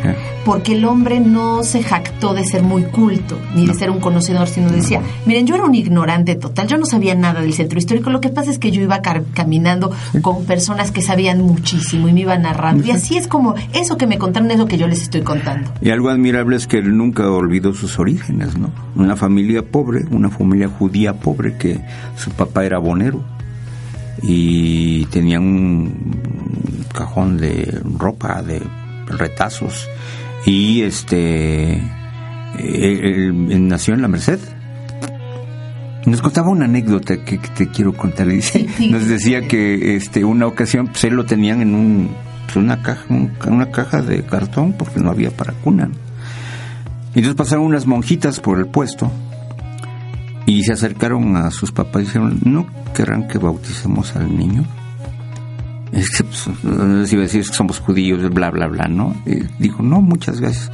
porque 0.47 0.73
el 0.73 0.87
hombre 0.87 1.21
no 1.21 1.63
se 1.63 1.83
jactó 1.83 2.33
de 2.33 2.45
ser 2.45 2.63
muy 2.63 2.85
culto, 2.85 3.39
ni 3.55 3.67
de 3.67 3.75
ser 3.75 3.91
un 3.91 4.01
conocedor, 4.01 4.49
sino 4.49 4.71
decía, 4.71 5.03
miren, 5.27 5.47
yo 5.47 5.55
era 5.57 5.65
un 5.65 5.75
ignorante 5.75 6.37
total, 6.37 6.69
yo 6.69 6.79
no 6.79 6.87
sabía 6.87 7.15
nada 7.15 7.43
del 7.43 7.53
centro 7.53 7.79
histórico, 7.79 8.09
lo 8.09 8.23
que 8.23 8.31
pasa 8.31 8.51
es 8.51 8.59
que 8.59 8.71
yo 8.71 8.81
iba 8.81 9.03
caminando 9.35 9.93
con 10.23 10.47
personas 10.47 10.91
que 10.91 11.03
sabían 11.03 11.43
muchísimo 11.43 12.09
y 12.09 12.15
me 12.15 12.21
iban 12.21 12.43
narrando, 12.43 12.87
y 12.87 12.93
así 12.93 13.19
es 13.19 13.29
como, 13.29 13.55
eso 13.75 13.99
que 13.99 14.07
me 14.07 14.17
contaron 14.17 14.51
es 14.51 14.59
lo 14.59 14.67
que 14.67 14.79
yo 14.79 14.89
les 14.89 15.03
estoy 15.03 15.21
contando. 15.21 15.71
Y 15.83 15.91
algo 15.91 16.09
admirable 16.09 16.57
es 16.57 16.67
que 16.67 16.79
él 16.79 16.97
nunca 16.97 17.31
olvidó 17.31 17.75
sus 17.75 17.99
orígenes, 17.99 18.57
¿no? 18.57 18.71
Una 18.97 19.17
familia 19.17 19.63
pobre, 19.63 20.07
una 20.11 20.31
familia 20.31 20.69
judía 20.69 21.13
pobre 21.13 21.57
que 21.57 21.79
su 22.17 22.31
papá 22.31 22.65
era 22.65 22.79
bonero 22.79 23.18
y 24.23 25.05
tenía 25.07 25.39
un 25.41 26.87
cajón 26.93 27.37
de 27.39 27.81
ropa, 27.99 28.43
de 28.43 28.61
retazos 29.07 29.89
y 30.47 30.83
este 30.83 31.75
él, 32.59 33.51
él 33.51 33.69
nació 33.69 33.95
en 33.95 34.03
la 34.03 34.09
Merced. 34.09 34.39
Nos 36.07 36.23
contaba 36.23 36.49
una 36.49 36.65
anécdota 36.65 37.23
que, 37.25 37.39
que 37.39 37.49
te 37.49 37.69
quiero 37.69 37.93
contar. 37.93 38.27
Dice, 38.29 38.61
Sí, 38.61 38.69
sí. 38.77 38.91
nos 38.91 39.07
decía 39.07 39.47
que 39.47 39.97
este 39.97 40.25
una 40.25 40.47
ocasión 40.47 40.87
pues 40.89 41.05
él 41.05 41.15
lo 41.15 41.25
tenían 41.27 41.61
en 41.61 41.75
un 41.75 42.11
pues, 42.47 42.57
una 42.57 42.83
caja 42.83 43.05
un- 43.11 43.33
una 43.47 43.71
caja 43.71 44.01
de 44.03 44.23
cartón 44.25 44.73
porque 44.73 45.01
no 45.01 45.11
había 45.11 45.31
para 45.31 45.53
cuna. 45.53 45.91
entonces 47.09 47.35
pasaron 47.35 47.65
unas 47.67 47.87
monjitas 47.87 48.41
por 48.41 48.59
el 48.59 48.67
puesto 48.67 49.11
y 50.49 50.63
se 50.63 50.73
acercaron 50.73 51.37
a 51.37 51.51
sus 51.51 51.73
papás 51.73 52.03
y 52.03 52.07
dijeron, 52.07 52.41
¿no 52.43 52.67
querrán 52.95 53.29
que 53.29 53.37
bauticemos 53.37 54.17
al 54.17 54.35
niño? 54.35 54.65
Es 55.93 56.09
que, 56.09 56.25
pues, 56.25 56.49
les 56.65 57.13
iba 57.13 57.21
a 57.21 57.25
decir 57.25 57.43
que 57.47 57.53
somos 57.53 57.81
judíos, 57.81 58.31
bla, 58.31 58.51
bla, 58.51 58.67
bla, 58.67 58.89
¿no? 58.89 59.15
Y 59.27 59.43
dijo, 59.59 59.83
no, 59.83 60.01
muchas 60.01 60.41
gracias. 60.41 60.73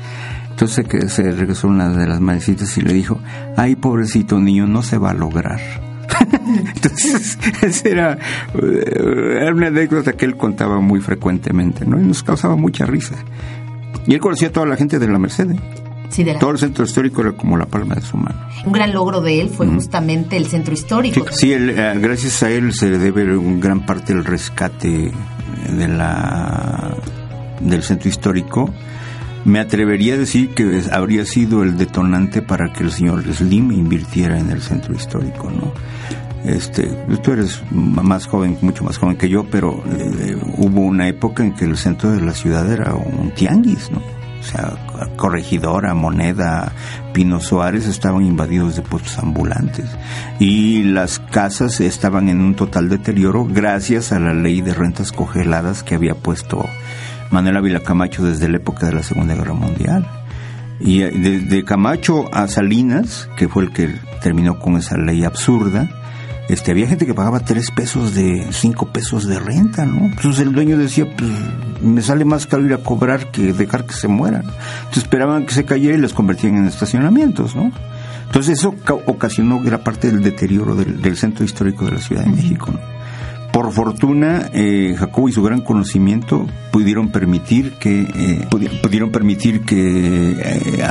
Entonces 0.50 0.86
que 0.86 1.08
se 1.08 1.28
regresó 1.32 1.66
una 1.66 1.88
de 1.88 2.06
las 2.06 2.20
madrecitas 2.20 2.78
y 2.78 2.82
le 2.82 2.92
dijo, 2.92 3.18
ay, 3.56 3.74
pobrecito 3.74 4.38
niño, 4.38 4.68
no 4.68 4.84
se 4.84 4.96
va 4.96 5.10
a 5.10 5.14
lograr. 5.14 5.58
Entonces, 6.76 7.36
esa 7.62 7.88
era, 7.88 8.18
eh, 8.54 9.38
era 9.40 9.52
una 9.52 9.66
anécdota 9.66 10.12
que 10.12 10.24
él 10.24 10.36
contaba 10.36 10.80
muy 10.80 11.00
frecuentemente, 11.00 11.84
¿no? 11.84 12.00
Y 12.00 12.04
nos 12.04 12.22
causaba 12.22 12.54
mucha 12.54 12.86
risa. 12.86 13.16
Y 14.06 14.14
él 14.14 14.20
conocía 14.20 14.48
a 14.48 14.52
toda 14.52 14.66
la 14.66 14.76
gente 14.76 15.00
de 15.00 15.08
la 15.08 15.18
Merced. 15.18 15.48
Sí, 16.10 16.22
de 16.24 16.34
la- 16.34 16.38
Todo 16.38 16.50
el 16.50 16.58
centro 16.58 16.84
histórico 16.84 17.22
era 17.22 17.32
como 17.32 17.56
la 17.56 17.66
palma 17.66 17.94
de 17.96 18.02
su 18.02 18.16
mano. 18.16 18.36
Un 18.64 18.72
gran 18.72 18.92
logro 18.92 19.20
de 19.20 19.40
él 19.40 19.48
fue 19.48 19.66
justamente 19.66 20.36
el 20.36 20.46
centro 20.46 20.74
Sí, 20.76 20.82
histórico. 20.82 21.26
sí, 21.30 21.52
él, 21.52 21.70
eh, 21.70 21.94
gracias 22.00 22.42
a 22.42 22.50
él 22.50 22.72
se 22.72 22.88
le 22.90 22.98
debe 22.98 23.36
un 23.36 23.60
gran 23.60 23.84
parte 23.84 24.14
del 24.14 24.24
rescate 24.24 25.10
de 25.76 25.88
la 25.88 26.94
del 27.60 27.82
centro 27.82 28.08
histórico. 28.08 28.70
Me 29.44 29.60
atrevería 29.60 30.14
a 30.14 30.16
decir 30.18 30.50
que 30.54 30.82
habría 30.92 31.26
sido 31.26 31.62
el 31.62 31.76
detonante 31.76 32.40
para 32.42 32.72
que 32.72 32.82
el 32.84 32.90
señor 32.92 33.22
Slim 33.32 33.72
invirtiera 33.72 34.38
en 34.38 34.50
el 34.50 34.62
centro 34.62 34.94
histórico, 34.94 35.50
¿no? 35.50 35.72
Este, 36.50 36.84
tú 37.22 37.32
eres 37.32 37.62
más 37.70 38.26
joven, 38.26 38.58
mucho 38.60 38.84
más 38.84 38.98
joven 38.98 39.16
que 39.16 39.28
yo, 39.28 39.44
pero 39.50 39.82
eh, 39.98 40.36
hubo 40.58 40.80
una 40.82 41.08
época 41.08 41.42
en 41.42 41.52
que 41.54 41.64
el 41.64 41.76
centro 41.76 42.10
de 42.12 42.20
la 42.20 42.32
ciudad 42.32 42.70
era 42.70 42.94
un 42.94 43.30
tianguis, 43.34 43.90
¿no? 43.90 44.02
O 44.44 44.46
sea, 44.46 44.74
Corregidora, 45.16 45.94
Moneda, 45.94 46.72
Pino 47.14 47.40
Suárez 47.40 47.86
estaban 47.86 48.24
invadidos 48.24 48.76
de 48.76 48.82
puestos 48.82 49.18
ambulantes 49.18 49.86
y 50.38 50.82
las 50.82 51.18
casas 51.18 51.80
estaban 51.80 52.28
en 52.28 52.40
un 52.40 52.54
total 52.54 52.90
deterioro 52.90 53.46
gracias 53.46 54.12
a 54.12 54.18
la 54.18 54.34
ley 54.34 54.60
de 54.60 54.74
rentas 54.74 55.12
congeladas 55.12 55.82
que 55.82 55.94
había 55.94 56.14
puesto 56.14 56.66
Manuel 57.30 57.56
Ávila 57.56 57.80
Camacho 57.80 58.22
desde 58.22 58.48
la 58.48 58.58
época 58.58 58.86
de 58.86 58.92
la 58.92 59.02
Segunda 59.02 59.34
Guerra 59.34 59.54
Mundial. 59.54 60.06
Y 60.78 61.02
eh, 61.02 61.10
de, 61.10 61.40
de 61.40 61.64
Camacho 61.64 62.32
a 62.34 62.46
Salinas, 62.46 63.28
que 63.36 63.48
fue 63.48 63.64
el 63.64 63.72
que 63.72 63.94
terminó 64.20 64.58
con 64.58 64.76
esa 64.76 64.98
ley 64.98 65.24
absurda, 65.24 65.88
este, 66.48 66.70
había 66.72 66.86
gente 66.86 67.06
que 67.06 67.14
pagaba 67.14 67.40
tres 67.40 67.70
pesos 67.70 68.14
de, 68.14 68.46
cinco 68.52 68.86
pesos 68.86 69.26
de 69.26 69.38
renta, 69.38 69.84
¿no? 69.86 70.06
Entonces 70.06 70.40
el 70.46 70.52
dueño 70.52 70.76
decía, 70.78 71.06
pues 71.16 71.30
me 71.82 72.02
sale 72.02 72.24
más 72.24 72.46
caro 72.46 72.64
ir 72.66 72.74
a 72.74 72.78
cobrar 72.78 73.30
que 73.30 73.52
dejar 73.52 73.84
que 73.86 73.94
se 73.94 74.08
mueran. 74.08 74.42
Entonces 74.42 75.04
esperaban 75.04 75.46
que 75.46 75.54
se 75.54 75.64
cayera 75.64 75.96
y 75.96 76.00
los 76.00 76.12
convertían 76.14 76.56
en 76.56 76.66
estacionamientos, 76.66 77.54
¿no? 77.56 77.72
Entonces 78.26 78.58
eso 78.58 78.74
ca- 78.84 78.94
ocasionó 78.94 79.60
gran 79.60 79.80
parte 79.82 80.10
del 80.10 80.22
deterioro 80.22 80.74
del, 80.74 81.00
del 81.00 81.16
centro 81.16 81.44
histórico 81.44 81.84
de 81.84 81.92
la 81.92 81.98
Ciudad 82.00 82.24
de 82.24 82.30
México, 82.30 82.70
¿no? 82.72 82.80
Por 83.54 83.72
fortuna, 83.72 84.50
eh, 84.52 84.96
Jacobo 84.98 85.28
y 85.28 85.32
su 85.32 85.40
gran 85.42 85.60
conocimiento 85.60 86.44
pudieron 86.72 87.10
permitir 87.12 87.74
que 87.74 88.00
eh, 88.00 88.48
pudi- 88.50 88.80
pudieron 88.80 89.12
permitir 89.12 89.60
que 89.62 90.32
eh, 90.36 90.82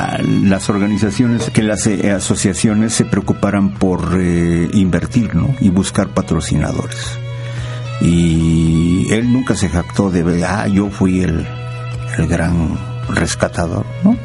las 0.45 0.69
organizaciones, 0.69 1.49
que 1.49 1.61
las 1.61 1.85
eh, 1.87 2.11
asociaciones 2.13 2.93
se 2.93 3.03
preocuparan 3.03 3.73
por 3.73 4.17
invertir, 4.73 5.35
¿no? 5.35 5.53
Y 5.59 5.69
buscar 5.71 6.07
patrocinadores. 6.07 7.19
Y 7.99 9.07
él 9.11 9.31
nunca 9.33 9.55
se 9.55 9.67
jactó 9.67 10.09
de, 10.09 10.45
ah, 10.45 10.65
yo 10.69 10.89
fui 10.89 11.19
el, 11.21 11.45
el 12.17 12.27
gran 12.27 12.77
rescatador, 13.09 13.85
¿no? 14.05 14.15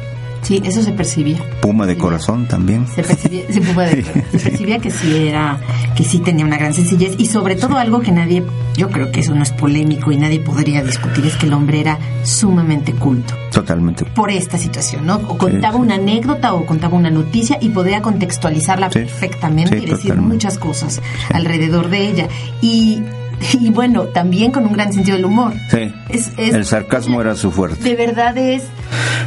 Sí, 0.41 0.61
eso 0.63 0.81
se 0.81 0.91
percibía. 0.91 1.37
Puma 1.61 1.85
de 1.85 1.97
corazón 1.97 2.47
también. 2.47 2.87
Se 2.87 3.03
percibía, 3.03 3.43
se, 3.51 3.61
puede- 3.61 4.03
se 4.31 4.39
percibía 4.39 4.79
que 4.79 4.89
sí 4.89 5.27
era, 5.27 5.59
que 5.95 6.03
sí 6.03 6.19
tenía 6.19 6.45
una 6.45 6.57
gran 6.57 6.73
sencillez 6.73 7.13
y 7.17 7.25
sobre 7.25 7.55
todo 7.55 7.77
algo 7.77 7.99
que 7.99 8.11
nadie, 8.11 8.43
yo 8.77 8.89
creo 8.89 9.11
que 9.11 9.19
eso 9.19 9.35
no 9.35 9.43
es 9.43 9.51
polémico 9.51 10.11
y 10.11 10.17
nadie 10.17 10.39
podría 10.39 10.81
discutir, 10.83 11.25
es 11.25 11.35
que 11.35 11.45
el 11.45 11.53
hombre 11.53 11.81
era 11.81 11.99
sumamente 12.23 12.93
culto 12.93 13.33
Totalmente. 13.51 14.05
por 14.05 14.31
esta 14.31 14.57
situación, 14.57 15.05
¿no? 15.05 15.15
O 15.27 15.37
contaba 15.37 15.73
Sí, 15.73 15.77
sí. 15.79 15.81
una 15.83 15.95
anécdota 15.95 16.53
o 16.53 16.65
contaba 16.65 16.97
una 16.97 17.11
noticia 17.11 17.57
y 17.61 17.69
podía 17.69 18.01
contextualizarla 18.01 18.89
Sí, 18.91 18.99
perfectamente 18.99 19.77
y 19.77 19.81
decir 19.81 19.97
totalmente. 20.11 20.33
muchas 20.33 20.57
cosas 20.57 21.01
alrededor 21.33 21.89
de 21.89 22.07
ella. 22.07 22.27
Y, 22.61 23.01
y 23.59 23.69
bueno, 23.71 24.03
también 24.05 24.51
con 24.51 24.65
un 24.65 24.73
gran 24.73 24.91
sentido 24.93 25.15
del 25.17 25.25
humor. 25.25 25.53
Sí. 25.71 25.93
Es- 26.09 26.31
es- 26.37 26.53
el 26.53 26.65
sarcasmo 26.65 27.21
era 27.21 27.35
su 27.35 27.51
fuerte. 27.51 27.81
De 27.83 27.95
verdad 27.95 28.37
es 28.37 28.63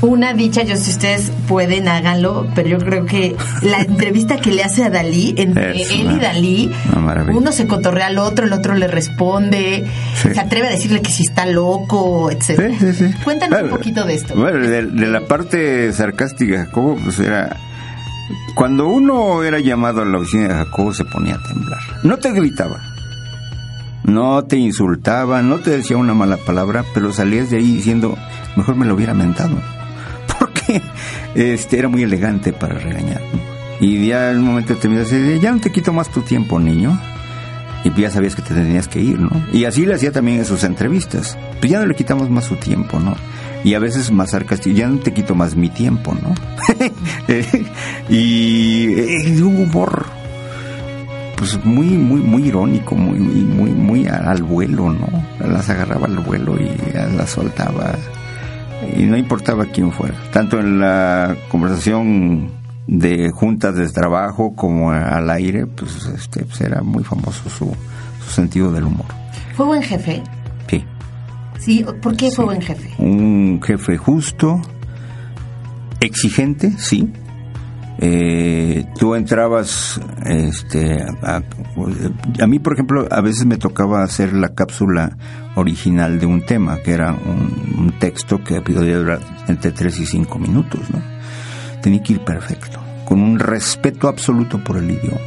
una 0.00 0.34
dicha, 0.34 0.62
yo 0.62 0.76
si 0.76 0.90
ustedes 0.90 1.30
pueden, 1.48 1.86
háganlo, 1.88 2.46
pero 2.54 2.68
yo 2.68 2.78
creo 2.78 3.04
que 3.06 3.36
la 3.62 3.80
entrevista 3.80 4.36
que 4.38 4.50
le 4.52 4.62
hace 4.64 4.84
a 4.84 4.90
Dalí, 4.90 5.34
entre 5.38 5.80
Es 5.82 5.90
él 5.92 6.06
una- 6.06 6.12
y 6.14 6.18
Dalí, 6.20 6.70
uno 7.32 7.52
se 7.52 7.66
cotorrea 7.66 8.06
al 8.08 8.18
otro, 8.18 8.46
el 8.46 8.52
otro 8.52 8.74
le 8.74 8.88
responde, 8.88 9.84
Sí. 10.20 10.34
se 10.34 10.40
atreve 10.40 10.68
a 10.68 10.70
decirle 10.70 11.00
que 11.02 11.10
si 11.10 11.22
está 11.22 11.46
loco, 11.46 12.30
etcétera. 12.30 12.74
Sí, 12.78 12.92
sí, 12.92 13.08
sí. 13.08 13.14
Cuéntanos 13.24 13.62
un 13.62 13.68
poquito 13.70 14.04
de 14.04 14.14
esto. 14.14 14.34
Bueno, 14.34 14.58
de, 14.66 14.86
de 14.86 15.06
la 15.06 15.20
parte 15.22 15.92
sarcástica, 15.92 16.64
Jacobo, 16.66 16.96
pues 17.02 17.18
era. 17.20 17.56
Cuando 18.54 18.88
uno 18.88 19.42
era 19.44 19.60
llamado 19.60 20.02
a 20.02 20.04
la 20.04 20.18
oficina 20.18 20.48
de 20.48 20.54
Jacobo, 20.54 20.92
se 20.92 21.04
ponía 21.04 21.34
a 21.36 21.42
temblar. 21.42 21.80
No 22.02 22.18
te 22.18 22.32
gritaba, 22.32 22.91
no 24.04 24.44
te 24.44 24.56
insultaba, 24.56 25.42
no 25.42 25.58
te 25.58 25.70
decía 25.70 25.96
una 25.96 26.14
mala 26.14 26.36
palabra, 26.36 26.84
pero 26.94 27.12
salías 27.12 27.50
de 27.50 27.58
ahí 27.58 27.76
diciendo, 27.76 28.16
mejor 28.56 28.76
me 28.76 28.86
lo 28.86 28.94
hubiera 28.94 29.14
mentado. 29.14 29.56
Porque 30.38 30.82
este, 31.34 31.78
era 31.78 31.88
muy 31.88 32.02
elegante 32.02 32.52
para 32.52 32.78
regañar. 32.78 33.22
Y 33.80 34.06
ya 34.06 34.30
en 34.30 34.38
un 34.38 34.46
momento 34.46 34.76
terminas 34.76 35.10
de 35.10 35.40
ya 35.40 35.50
no 35.52 35.60
te 35.60 35.72
quito 35.72 35.92
más 35.92 36.08
tu 36.08 36.22
tiempo, 36.22 36.58
niño. 36.58 36.98
Y 37.84 38.00
ya 38.00 38.10
sabías 38.10 38.36
que 38.36 38.42
te 38.42 38.54
tenías 38.54 38.86
que 38.86 39.00
ir, 39.00 39.18
¿no? 39.18 39.30
Y 39.52 39.64
así 39.64 39.84
le 39.84 39.94
hacía 39.94 40.12
también 40.12 40.38
en 40.38 40.44
sus 40.44 40.62
entrevistas. 40.62 41.36
Pues 41.58 41.72
ya 41.72 41.80
no 41.80 41.86
le 41.86 41.96
quitamos 41.96 42.30
más 42.30 42.44
su 42.44 42.54
tiempo, 42.54 43.00
¿no? 43.00 43.16
Y 43.64 43.74
a 43.74 43.80
veces 43.80 44.12
más 44.12 44.30
sarcástico, 44.30 44.76
ya 44.76 44.86
no 44.86 44.98
te 44.98 45.12
quito 45.12 45.34
más 45.34 45.56
mi 45.56 45.68
tiempo, 45.68 46.14
¿no? 46.14 46.34
Eh, 47.28 47.64
y 48.08 48.94
eh, 48.98 49.30
de 49.30 49.42
un 49.42 49.56
humor, 49.56 50.06
pues 51.42 51.64
muy, 51.64 51.88
muy, 51.88 52.20
muy 52.20 52.46
irónico, 52.46 52.94
muy, 52.94 53.18
muy, 53.18 53.70
muy 53.70 54.06
al 54.06 54.44
vuelo, 54.44 54.92
¿no? 54.92 55.08
Las 55.40 55.68
agarraba 55.70 56.06
al 56.06 56.20
vuelo 56.20 56.56
y 56.56 56.70
las 57.16 57.30
soltaba. 57.30 57.96
y 58.96 59.02
no 59.02 59.16
importaba 59.16 59.64
quién 59.64 59.90
fuera, 59.90 60.14
tanto 60.32 60.60
en 60.60 60.78
la 60.78 61.36
conversación 61.48 62.48
de 62.86 63.32
juntas 63.32 63.74
de 63.74 63.88
trabajo 63.88 64.54
como 64.54 64.92
al 64.92 65.28
aire, 65.30 65.66
pues, 65.66 66.06
este, 66.14 66.44
pues 66.44 66.60
era 66.60 66.80
muy 66.82 67.02
famoso 67.02 67.50
su, 67.50 67.74
su 68.24 68.30
sentido 68.30 68.70
del 68.70 68.84
humor. 68.84 69.06
¿Fue 69.56 69.66
buen 69.66 69.82
jefe? 69.82 70.22
Sí. 70.68 70.84
Sí, 71.58 71.84
¿por 72.00 72.16
qué 72.16 72.30
fue 72.30 72.44
buen 72.44 72.62
jefe? 72.62 72.88
Un 72.98 73.60
jefe 73.60 73.96
justo, 73.96 74.62
exigente, 75.98 76.70
sí. 76.78 77.12
Eh, 77.98 78.86
tú 78.98 79.14
entrabas, 79.14 80.00
este, 80.24 81.02
a, 81.22 81.42
a, 82.40 82.46
mí 82.46 82.58
por 82.58 82.72
ejemplo, 82.72 83.06
a 83.10 83.20
veces 83.20 83.44
me 83.44 83.58
tocaba 83.58 84.02
hacer 84.02 84.32
la 84.32 84.54
cápsula 84.54 85.16
original 85.54 86.18
de 86.18 86.26
un 86.26 86.44
tema, 86.44 86.78
que 86.78 86.92
era 86.92 87.12
un, 87.12 87.92
texto 88.00 88.42
que 88.42 88.60
podía 88.60 88.98
durar 88.98 89.20
entre 89.46 89.70
3 89.70 90.00
y 90.00 90.06
5 90.06 90.38
minutos, 90.38 90.80
¿no? 90.90 91.00
Tenía 91.82 92.02
que 92.02 92.14
ir 92.14 92.20
perfecto, 92.24 92.80
con 93.04 93.20
un 93.20 93.38
respeto 93.38 94.08
absoluto 94.08 94.62
por 94.64 94.78
el 94.78 94.90
idioma. 94.90 95.20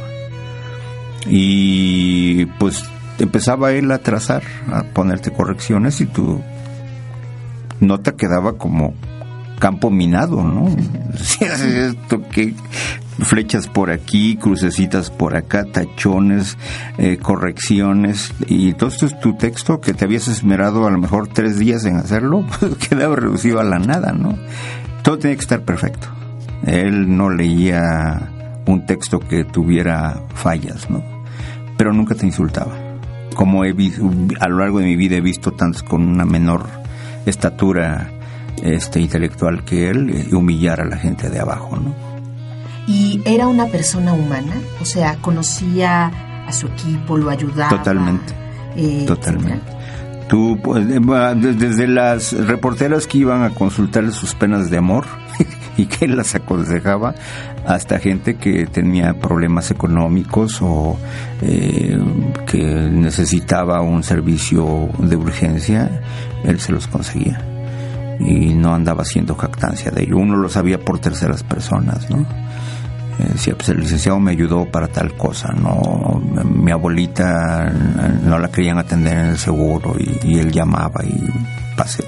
Y 1.26 2.46
pues 2.58 2.84
empezaba 3.18 3.72
él 3.72 3.90
a 3.92 3.98
trazar, 3.98 4.42
a 4.70 4.82
ponerte 4.82 5.32
correcciones 5.32 6.00
y 6.00 6.06
tu 6.06 6.42
nota 7.80 8.12
quedaba 8.12 8.58
como 8.58 8.94
campo 9.58 9.90
minado, 9.90 10.42
¿no? 10.42 10.68
Esto 11.40 12.22
que 12.28 12.54
flechas 13.18 13.68
por 13.68 13.90
aquí, 13.90 14.36
crucecitas 14.36 15.10
por 15.10 15.36
acá, 15.36 15.64
tachones, 15.64 16.58
eh, 16.98 17.18
correcciones 17.20 18.32
y 18.46 18.74
todo 18.74 18.90
esto 18.90 19.06
es 19.06 19.18
tu 19.20 19.36
texto 19.36 19.80
que 19.80 19.94
te 19.94 20.04
habías 20.04 20.28
esmerado 20.28 20.86
a 20.86 20.90
lo 20.90 20.98
mejor 20.98 21.28
tres 21.28 21.58
días 21.58 21.84
en 21.84 21.96
hacerlo, 21.96 22.44
pues 22.58 22.74
quedaba 22.88 23.16
reducido 23.16 23.60
a 23.60 23.64
la 23.64 23.78
nada, 23.78 24.12
¿no? 24.12 24.38
Todo 25.02 25.18
tenía 25.18 25.36
que 25.36 25.42
estar 25.42 25.62
perfecto. 25.62 26.08
Él 26.66 27.16
no 27.16 27.30
leía 27.30 28.30
un 28.66 28.86
texto 28.86 29.20
que 29.20 29.44
tuviera 29.44 30.20
fallas, 30.34 30.90
¿no? 30.90 31.02
Pero 31.76 31.92
nunca 31.92 32.14
te 32.14 32.26
insultaba. 32.26 32.76
Como 33.34 33.64
he 33.64 33.72
visto, 33.72 34.10
a 34.40 34.48
lo 34.48 34.58
largo 34.58 34.80
de 34.80 34.86
mi 34.86 34.96
vida 34.96 35.16
he 35.16 35.20
visto 35.20 35.52
tantos 35.52 35.82
con 35.82 36.02
una 36.02 36.24
menor 36.24 36.66
estatura 37.26 38.10
este 38.62 39.00
intelectual 39.00 39.64
que 39.64 39.90
él 39.90 40.28
humillar 40.32 40.80
a 40.80 40.84
la 40.84 40.96
gente 40.96 41.28
de 41.30 41.40
abajo, 41.40 41.76
¿no? 41.76 41.94
¿Y 42.86 43.20
era 43.24 43.48
una 43.48 43.66
persona 43.66 44.12
humana? 44.12 44.54
O 44.80 44.84
sea, 44.84 45.16
conocía 45.16 46.10
a 46.46 46.52
su 46.52 46.68
equipo, 46.68 47.16
lo 47.16 47.30
ayudaba. 47.30 47.70
Totalmente. 47.70 48.32
Eh, 48.76 49.04
totalmente. 49.06 49.54
Etcétera. 49.56 49.76
Tú, 50.28 50.58
pues, 50.62 50.84
desde 50.88 51.86
las 51.86 52.32
reporteras 52.32 53.06
que 53.06 53.18
iban 53.18 53.44
a 53.44 53.50
consultarle 53.50 54.10
sus 54.10 54.34
penas 54.34 54.70
de 54.70 54.78
amor 54.78 55.06
y 55.76 55.86
que 55.86 56.06
él 56.06 56.16
las 56.16 56.34
aconsejaba, 56.34 57.14
hasta 57.64 57.98
gente 57.98 58.36
que 58.36 58.66
tenía 58.66 59.14
problemas 59.14 59.70
económicos 59.70 60.58
o 60.62 60.96
eh, 61.42 61.96
que 62.46 62.62
necesitaba 62.62 63.82
un 63.82 64.02
servicio 64.02 64.88
de 64.98 65.16
urgencia, 65.16 66.02
él 66.44 66.58
se 66.58 66.72
los 66.72 66.88
conseguía 66.88 67.55
y 68.20 68.54
no 68.54 68.74
andaba 68.74 69.02
haciendo 69.02 69.34
jactancia 69.34 69.90
de 69.90 70.04
ello. 70.04 70.18
Uno 70.18 70.36
lo 70.36 70.48
sabía 70.48 70.78
por 70.78 70.98
terceras 70.98 71.42
personas, 71.42 72.10
¿no? 72.10 72.26
Eh, 73.18 73.28
decía, 73.32 73.54
pues 73.54 73.70
el 73.70 73.80
licenciado 73.80 74.20
me 74.20 74.32
ayudó 74.32 74.66
para 74.70 74.88
tal 74.88 75.14
cosa, 75.14 75.52
no, 75.52 76.20
mi 76.44 76.70
abuelita 76.70 77.64
no 78.24 78.38
la 78.38 78.48
querían 78.48 78.78
atender 78.78 79.16
en 79.16 79.26
el 79.26 79.38
seguro 79.38 79.94
y, 79.98 80.18
y 80.22 80.38
él 80.38 80.52
llamaba 80.52 81.02
y 81.02 81.24
pase, 81.76 82.04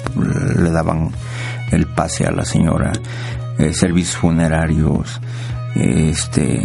le 0.60 0.70
daban 0.70 1.10
el 1.70 1.86
pase 1.86 2.26
a 2.26 2.30
la 2.30 2.44
señora, 2.44 2.92
eh, 3.58 3.72
servicios 3.72 4.16
funerarios, 4.16 5.18
este, 5.74 6.60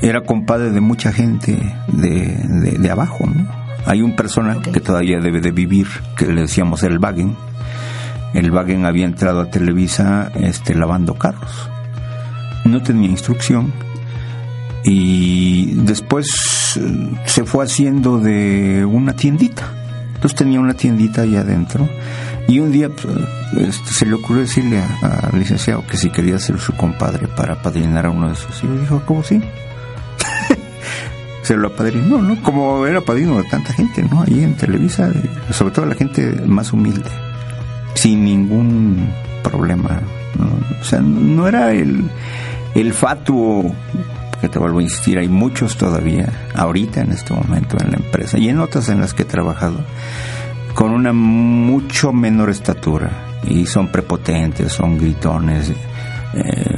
era 0.00 0.22
compadre 0.22 0.70
de 0.70 0.80
mucha 0.80 1.12
gente 1.12 1.58
de, 1.88 2.36
de, 2.48 2.78
de 2.78 2.90
abajo, 2.90 3.26
¿no? 3.26 3.46
Hay 3.84 4.00
un 4.00 4.14
personaje 4.14 4.60
okay. 4.60 4.72
que 4.72 4.80
todavía 4.80 5.18
debe 5.18 5.40
de 5.40 5.50
vivir, 5.50 5.88
que 6.16 6.26
le 6.26 6.42
decíamos 6.42 6.82
el 6.84 6.98
Wagen, 6.98 7.36
el 8.34 8.50
Wagen 8.50 8.86
había 8.86 9.04
entrado 9.04 9.40
a 9.40 9.50
Televisa 9.50 10.30
este, 10.34 10.74
lavando 10.74 11.14
carros. 11.14 11.68
No 12.64 12.82
tenía 12.82 13.08
instrucción 13.08 13.72
y 14.84 15.74
después 15.74 16.26
se 17.26 17.44
fue 17.44 17.64
haciendo 17.64 18.18
de 18.18 18.84
una 18.84 19.14
tiendita. 19.14 19.64
Entonces 20.14 20.38
tenía 20.38 20.60
una 20.60 20.74
tiendita 20.74 21.22
ahí 21.22 21.36
adentro 21.36 21.88
y 22.48 22.60
un 22.60 22.70
día 22.72 22.88
este, 23.56 23.92
se 23.92 24.06
le 24.06 24.14
ocurrió 24.14 24.42
decirle 24.42 24.80
al 24.80 25.38
licenciado 25.38 25.84
que 25.86 25.96
si 25.96 26.10
quería 26.10 26.38
ser 26.38 26.58
su 26.58 26.72
compadre 26.74 27.28
para 27.28 27.60
padrinar 27.60 28.06
a 28.06 28.10
uno 28.10 28.28
de 28.28 28.36
sus 28.36 28.62
hijos. 28.62 28.80
Dijo, 28.80 29.02
¿cómo 29.04 29.22
sí? 29.22 29.42
se 31.42 31.56
lo 31.56 31.68
apadrinó, 31.68 32.22
¿no? 32.22 32.40
Como 32.42 32.86
era 32.86 33.00
padrino 33.00 33.36
de 33.38 33.48
tanta 33.48 33.72
gente, 33.72 34.02
¿no? 34.04 34.22
Ahí 34.22 34.42
en 34.42 34.56
Televisa, 34.56 35.12
sobre 35.50 35.74
todo 35.74 35.86
la 35.86 35.96
gente 35.96 36.22
más 36.46 36.72
humilde 36.72 37.10
sin 37.94 38.24
ningún 38.24 39.08
problema. 39.42 40.00
¿no? 40.38 40.46
O 40.80 40.84
sea, 40.84 41.00
no 41.00 41.46
era 41.48 41.72
el, 41.72 42.10
el 42.74 42.92
fatuo, 42.92 43.74
que 44.40 44.48
te 44.48 44.58
vuelvo 44.58 44.80
a 44.80 44.82
insistir, 44.82 45.18
hay 45.18 45.28
muchos 45.28 45.76
todavía, 45.76 46.48
ahorita 46.54 47.00
en 47.00 47.12
este 47.12 47.32
momento 47.32 47.76
en 47.80 47.92
la 47.92 47.96
empresa 47.96 48.38
y 48.38 48.48
en 48.48 48.58
otras 48.58 48.88
en 48.88 49.00
las 49.00 49.14
que 49.14 49.22
he 49.22 49.26
trabajado, 49.26 49.84
con 50.74 50.90
una 50.90 51.12
mucho 51.12 52.12
menor 52.12 52.50
estatura 52.50 53.38
y 53.46 53.66
son 53.66 53.88
prepotentes, 53.88 54.72
son 54.72 54.98
gritones, 54.98 55.70
eh, 56.34 56.76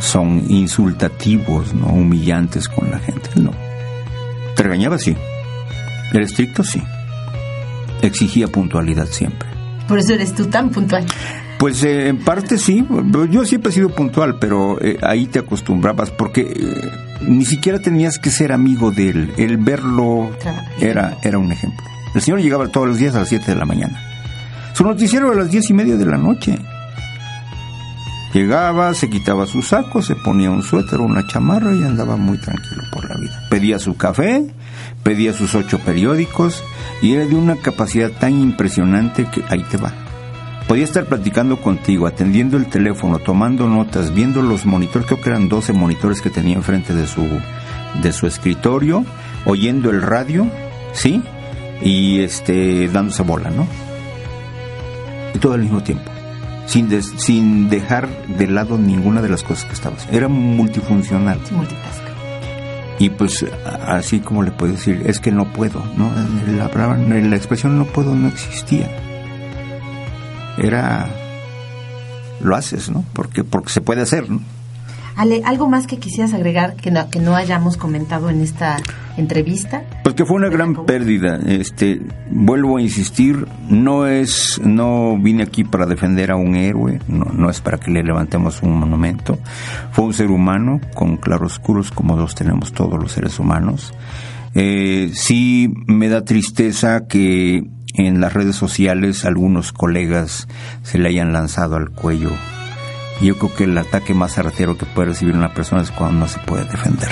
son 0.00 0.44
insultativos, 0.48 1.74
¿no? 1.74 1.88
humillantes 1.88 2.68
con 2.68 2.90
la 2.90 2.98
gente. 2.98 3.30
No. 3.36 3.50
Te 4.54 4.62
regañaba, 4.62 4.98
sí. 4.98 5.16
Era 6.12 6.24
estricto, 6.24 6.62
sí. 6.62 6.82
Exigía 8.02 8.48
puntualidad 8.48 9.06
siempre. 9.06 9.47
Por 9.88 9.98
eso 9.98 10.12
eres 10.12 10.34
tú 10.34 10.46
tan 10.46 10.70
puntual. 10.70 11.06
Pues 11.58 11.82
eh, 11.82 12.08
en 12.08 12.18
parte 12.18 12.56
sí, 12.56 12.86
yo 13.30 13.44
siempre 13.44 13.70
he 13.70 13.74
sido 13.74 13.88
puntual, 13.88 14.36
pero 14.38 14.80
eh, 14.80 14.98
ahí 15.02 15.26
te 15.26 15.40
acostumbrabas 15.40 16.10
porque 16.10 16.42
eh, 16.42 16.90
ni 17.22 17.44
siquiera 17.44 17.80
tenías 17.80 18.18
que 18.20 18.30
ser 18.30 18.52
amigo 18.52 18.92
de 18.92 19.08
él, 19.08 19.32
el 19.38 19.56
verlo 19.56 20.30
era, 20.80 21.18
era 21.22 21.38
un 21.38 21.50
ejemplo. 21.50 21.84
El 22.14 22.22
señor 22.22 22.40
llegaba 22.40 22.68
todos 22.68 22.86
los 22.86 22.98
días 22.98 23.14
a 23.16 23.20
las 23.20 23.28
7 23.28 23.50
de 23.50 23.56
la 23.56 23.64
mañana. 23.64 24.00
Su 24.72 24.84
noticiero 24.84 25.32
a 25.32 25.34
las 25.34 25.50
diez 25.50 25.68
y 25.70 25.72
media 25.72 25.96
de 25.96 26.06
la 26.06 26.16
noche. 26.16 26.56
Llegaba, 28.32 28.94
se 28.94 29.10
quitaba 29.10 29.46
su 29.46 29.62
saco, 29.62 30.02
se 30.02 30.14
ponía 30.14 30.50
un 30.50 30.62
suéter, 30.62 31.00
una 31.00 31.26
chamarra 31.26 31.74
y 31.74 31.82
andaba 31.82 32.16
muy 32.16 32.38
tranquilo 32.38 32.82
por 32.92 33.08
la 33.08 33.16
vida. 33.16 33.42
Pedía 33.50 33.78
su 33.78 33.96
café, 33.96 34.46
pedía 35.02 35.32
sus 35.32 35.54
ocho 35.54 35.78
periódicos 35.78 36.62
y 37.02 37.14
era 37.14 37.26
de 37.26 37.34
una 37.34 37.56
capacidad 37.56 38.10
tan 38.10 38.40
impresionante 38.40 39.24
que 39.24 39.42
ahí 39.48 39.62
te 39.70 39.76
va. 39.76 39.92
Podía 40.66 40.84
estar 40.84 41.06
platicando 41.06 41.60
contigo, 41.60 42.06
atendiendo 42.06 42.58
el 42.58 42.66
teléfono, 42.66 43.18
tomando 43.18 43.68
notas, 43.68 44.12
viendo 44.12 44.42
los 44.42 44.66
monitores, 44.66 45.06
creo 45.06 45.20
que 45.20 45.30
eran 45.30 45.48
12 45.48 45.72
monitores 45.72 46.20
que 46.20 46.28
tenía 46.28 46.56
enfrente 46.56 46.92
de 46.92 47.06
su, 47.06 47.26
de 48.02 48.12
su 48.12 48.26
escritorio, 48.26 49.04
oyendo 49.46 49.88
el 49.90 50.02
radio, 50.02 50.46
¿sí? 50.92 51.22
Y 51.80 52.20
este, 52.20 52.88
dándose 52.88 53.22
bola, 53.22 53.48
¿no? 53.48 53.66
Y 55.34 55.38
todo 55.38 55.54
al 55.54 55.62
mismo 55.62 55.82
tiempo 55.82 56.10
sin, 56.68 56.88
de, 56.88 57.02
sin 57.02 57.70
dejar 57.70 58.08
de 58.26 58.46
lado 58.46 58.78
ninguna 58.78 59.22
de 59.22 59.30
las 59.30 59.42
cosas 59.42 59.64
que 59.64 59.72
estaba. 59.72 59.96
Era 60.12 60.28
multifuncional. 60.28 61.40
Y 62.98 63.10
pues 63.10 63.44
así 63.86 64.20
como 64.20 64.42
le 64.42 64.50
puedo 64.50 64.72
decir, 64.72 65.02
es 65.06 65.20
que 65.20 65.30
no 65.30 65.52
puedo, 65.52 65.82
¿no? 65.96 66.10
La, 66.56 66.68
palabra, 66.68 66.98
la 66.98 67.36
expresión 67.36 67.78
no 67.78 67.84
puedo 67.84 68.14
no 68.14 68.28
existía. 68.28 68.90
Era, 70.58 71.08
lo 72.40 72.56
haces, 72.56 72.90
¿no? 72.90 73.04
Porque, 73.12 73.44
porque 73.44 73.70
se 73.70 73.80
puede 73.80 74.02
hacer, 74.02 74.28
¿no? 74.28 74.40
Ale, 75.18 75.42
¿algo 75.44 75.68
más 75.68 75.88
que 75.88 75.98
quisieras 75.98 76.32
agregar 76.32 76.76
que 76.76 76.92
no, 76.92 77.10
que 77.10 77.18
no 77.18 77.34
hayamos 77.34 77.76
comentado 77.76 78.30
en 78.30 78.40
esta 78.40 78.76
entrevista? 79.16 79.82
Pues 80.04 80.14
que 80.14 80.24
fue 80.24 80.36
una 80.36 80.48
gran 80.48 80.86
pérdida. 80.86 81.40
Este, 81.44 82.00
vuelvo 82.30 82.76
a 82.76 82.82
insistir, 82.82 83.48
no 83.68 84.06
es, 84.06 84.60
no 84.62 85.18
vine 85.18 85.42
aquí 85.42 85.64
para 85.64 85.86
defender 85.86 86.30
a 86.30 86.36
un 86.36 86.54
héroe, 86.54 87.00
no, 87.08 87.24
no 87.32 87.50
es 87.50 87.60
para 87.60 87.78
que 87.78 87.90
le 87.90 88.04
levantemos 88.04 88.62
un 88.62 88.78
monumento. 88.78 89.40
Fue 89.90 90.04
un 90.04 90.14
ser 90.14 90.30
humano 90.30 90.80
con 90.94 91.16
claroscuros 91.16 91.90
como 91.90 92.16
los 92.16 92.36
tenemos 92.36 92.72
todos 92.72 92.96
los 92.96 93.10
seres 93.10 93.40
humanos. 93.40 93.92
Eh, 94.54 95.10
sí 95.14 95.74
me 95.88 96.08
da 96.08 96.24
tristeza 96.24 97.08
que 97.08 97.64
en 97.94 98.20
las 98.20 98.34
redes 98.34 98.54
sociales 98.54 99.24
algunos 99.24 99.72
colegas 99.72 100.46
se 100.84 100.98
le 100.98 101.08
hayan 101.08 101.32
lanzado 101.32 101.74
al 101.74 101.90
cuello 101.90 102.30
yo 103.20 103.36
creo 103.36 103.54
que 103.54 103.64
el 103.64 103.76
ataque 103.76 104.14
más 104.14 104.38
artero 104.38 104.78
que 104.78 104.86
puede 104.86 105.08
recibir 105.08 105.34
una 105.34 105.52
persona 105.52 105.82
es 105.82 105.90
cuando 105.90 106.20
no 106.20 106.28
se 106.28 106.38
puede 106.40 106.64
defender. 106.64 107.10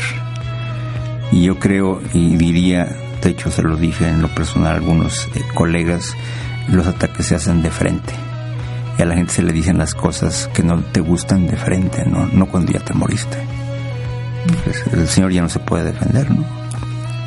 Y 1.33 1.43
yo 1.43 1.59
creo 1.59 2.01
y 2.13 2.37
diría, 2.37 2.85
de 3.23 3.31
hecho 3.31 3.51
se 3.51 3.63
lo 3.63 3.77
dije 3.77 4.09
en 4.09 4.23
lo 4.23 4.29
personal 4.29 4.73
a 4.73 4.77
algunos 4.77 5.29
eh, 5.35 5.43
colegas, 5.55 6.15
los 6.69 6.87
ataques 6.87 7.27
se 7.27 7.35
hacen 7.35 7.63
de 7.63 7.71
frente. 7.71 8.15
y 8.99 9.03
a 9.03 9.07
la 9.07 9.15
gente 9.15 9.33
se 9.33 9.43
le 9.43 9.53
dicen 9.53 9.79
las 9.79 9.95
cosas 9.95 10.49
que 10.55 10.63
no 10.63 10.81
te 10.81 11.01
gustan 11.01 11.47
de 11.47 11.57
frente, 11.57 12.05
no, 12.07 12.27
no 12.27 12.47
cuando 12.47 12.73
ya 12.73 12.81
te 12.81 12.95
moriste. 12.95 13.37
Pues, 14.65 14.85
el 14.93 15.09
Señor 15.09 15.33
ya 15.33 15.43
no 15.43 15.49
se 15.49 15.59
puede 15.59 15.85
defender, 15.85 16.31
¿no? 16.31 16.45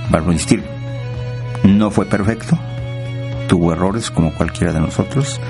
Para 0.09 0.23
insistir, 0.31 0.63
no 1.63 1.91
fue 1.91 2.05
perfecto, 2.05 2.57
tuvo 3.49 3.73
errores 3.73 4.11
como 4.11 4.31
cualquiera 4.31 4.71
de 4.71 4.79
nosotros, 4.79 5.41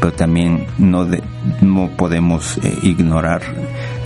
pero 0.00 0.12
también 0.12 0.66
no, 0.78 1.06
no 1.60 1.90
podemos 1.96 2.56
eh, 2.58 2.78
ignorar 2.84 3.42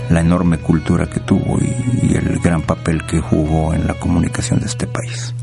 la 0.09 0.21
enorme 0.21 0.57
cultura 0.57 1.05
que 1.05 1.21
tuvo 1.21 1.59
y, 1.59 2.15
el 2.15 2.39
gran 2.39 2.63
papel 2.63 3.05
que 3.05 3.21
jugó 3.21 3.73
en 3.73 3.87
la 3.87 3.93
comunicación 3.93 4.59
de 4.59 4.65
este 4.65 4.87
país. 4.87 5.33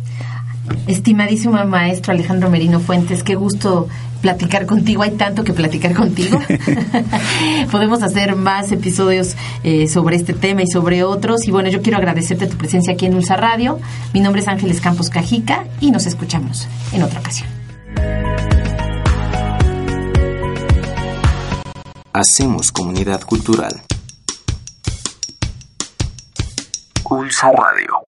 Estimadísimo 0.87 1.64
maestro 1.64 2.12
Alejandro 2.12 2.51
Merino 2.51 2.81
Fuentes, 2.81 3.23
qué 3.23 3.37
gusto 3.37 3.88
platicar 4.20 4.66
contigo. 4.66 5.03
Hay 5.03 5.12
tanto 5.12 5.44
que 5.44 5.53
platicar 5.53 5.94
contigo. 5.94 6.40
Podemos 7.70 8.03
hacer 8.03 8.37
más 8.37 8.70
episodios 8.70 9.37
eh, 9.64 9.88
sobre 9.88 10.16
este 10.16 10.33
tema 10.33 10.62
y 10.62 10.66
sobre 10.66 11.03
otros. 11.03 11.46
Y 11.49 11.51
bueno, 11.51 11.70
yo 11.70 11.81
quiero 11.81 11.99
agradecerte 11.99 12.46
tu 12.46 12.57
presencia 12.57 12.92
aquí 12.92 13.07
en 13.07 13.14
Ulsa 13.14 13.37
Radio. 13.37 13.79
Mi 14.12 14.20
nombre 14.20 14.42
es 14.42 14.49
Ángeles 14.49 14.81
Campos 14.81 15.11
Cajica 15.11 15.64
y 15.81 15.90
nos 15.90 16.07
escuchamos 16.07 16.68
en 16.92 17.03
otra 17.03 17.20
ocasión. 17.20 17.60
Hacemos 22.12 22.73
comunidad 22.73 23.20
cultural. 23.23 23.83
Pulsa 27.05 27.53
Radio. 27.53 28.05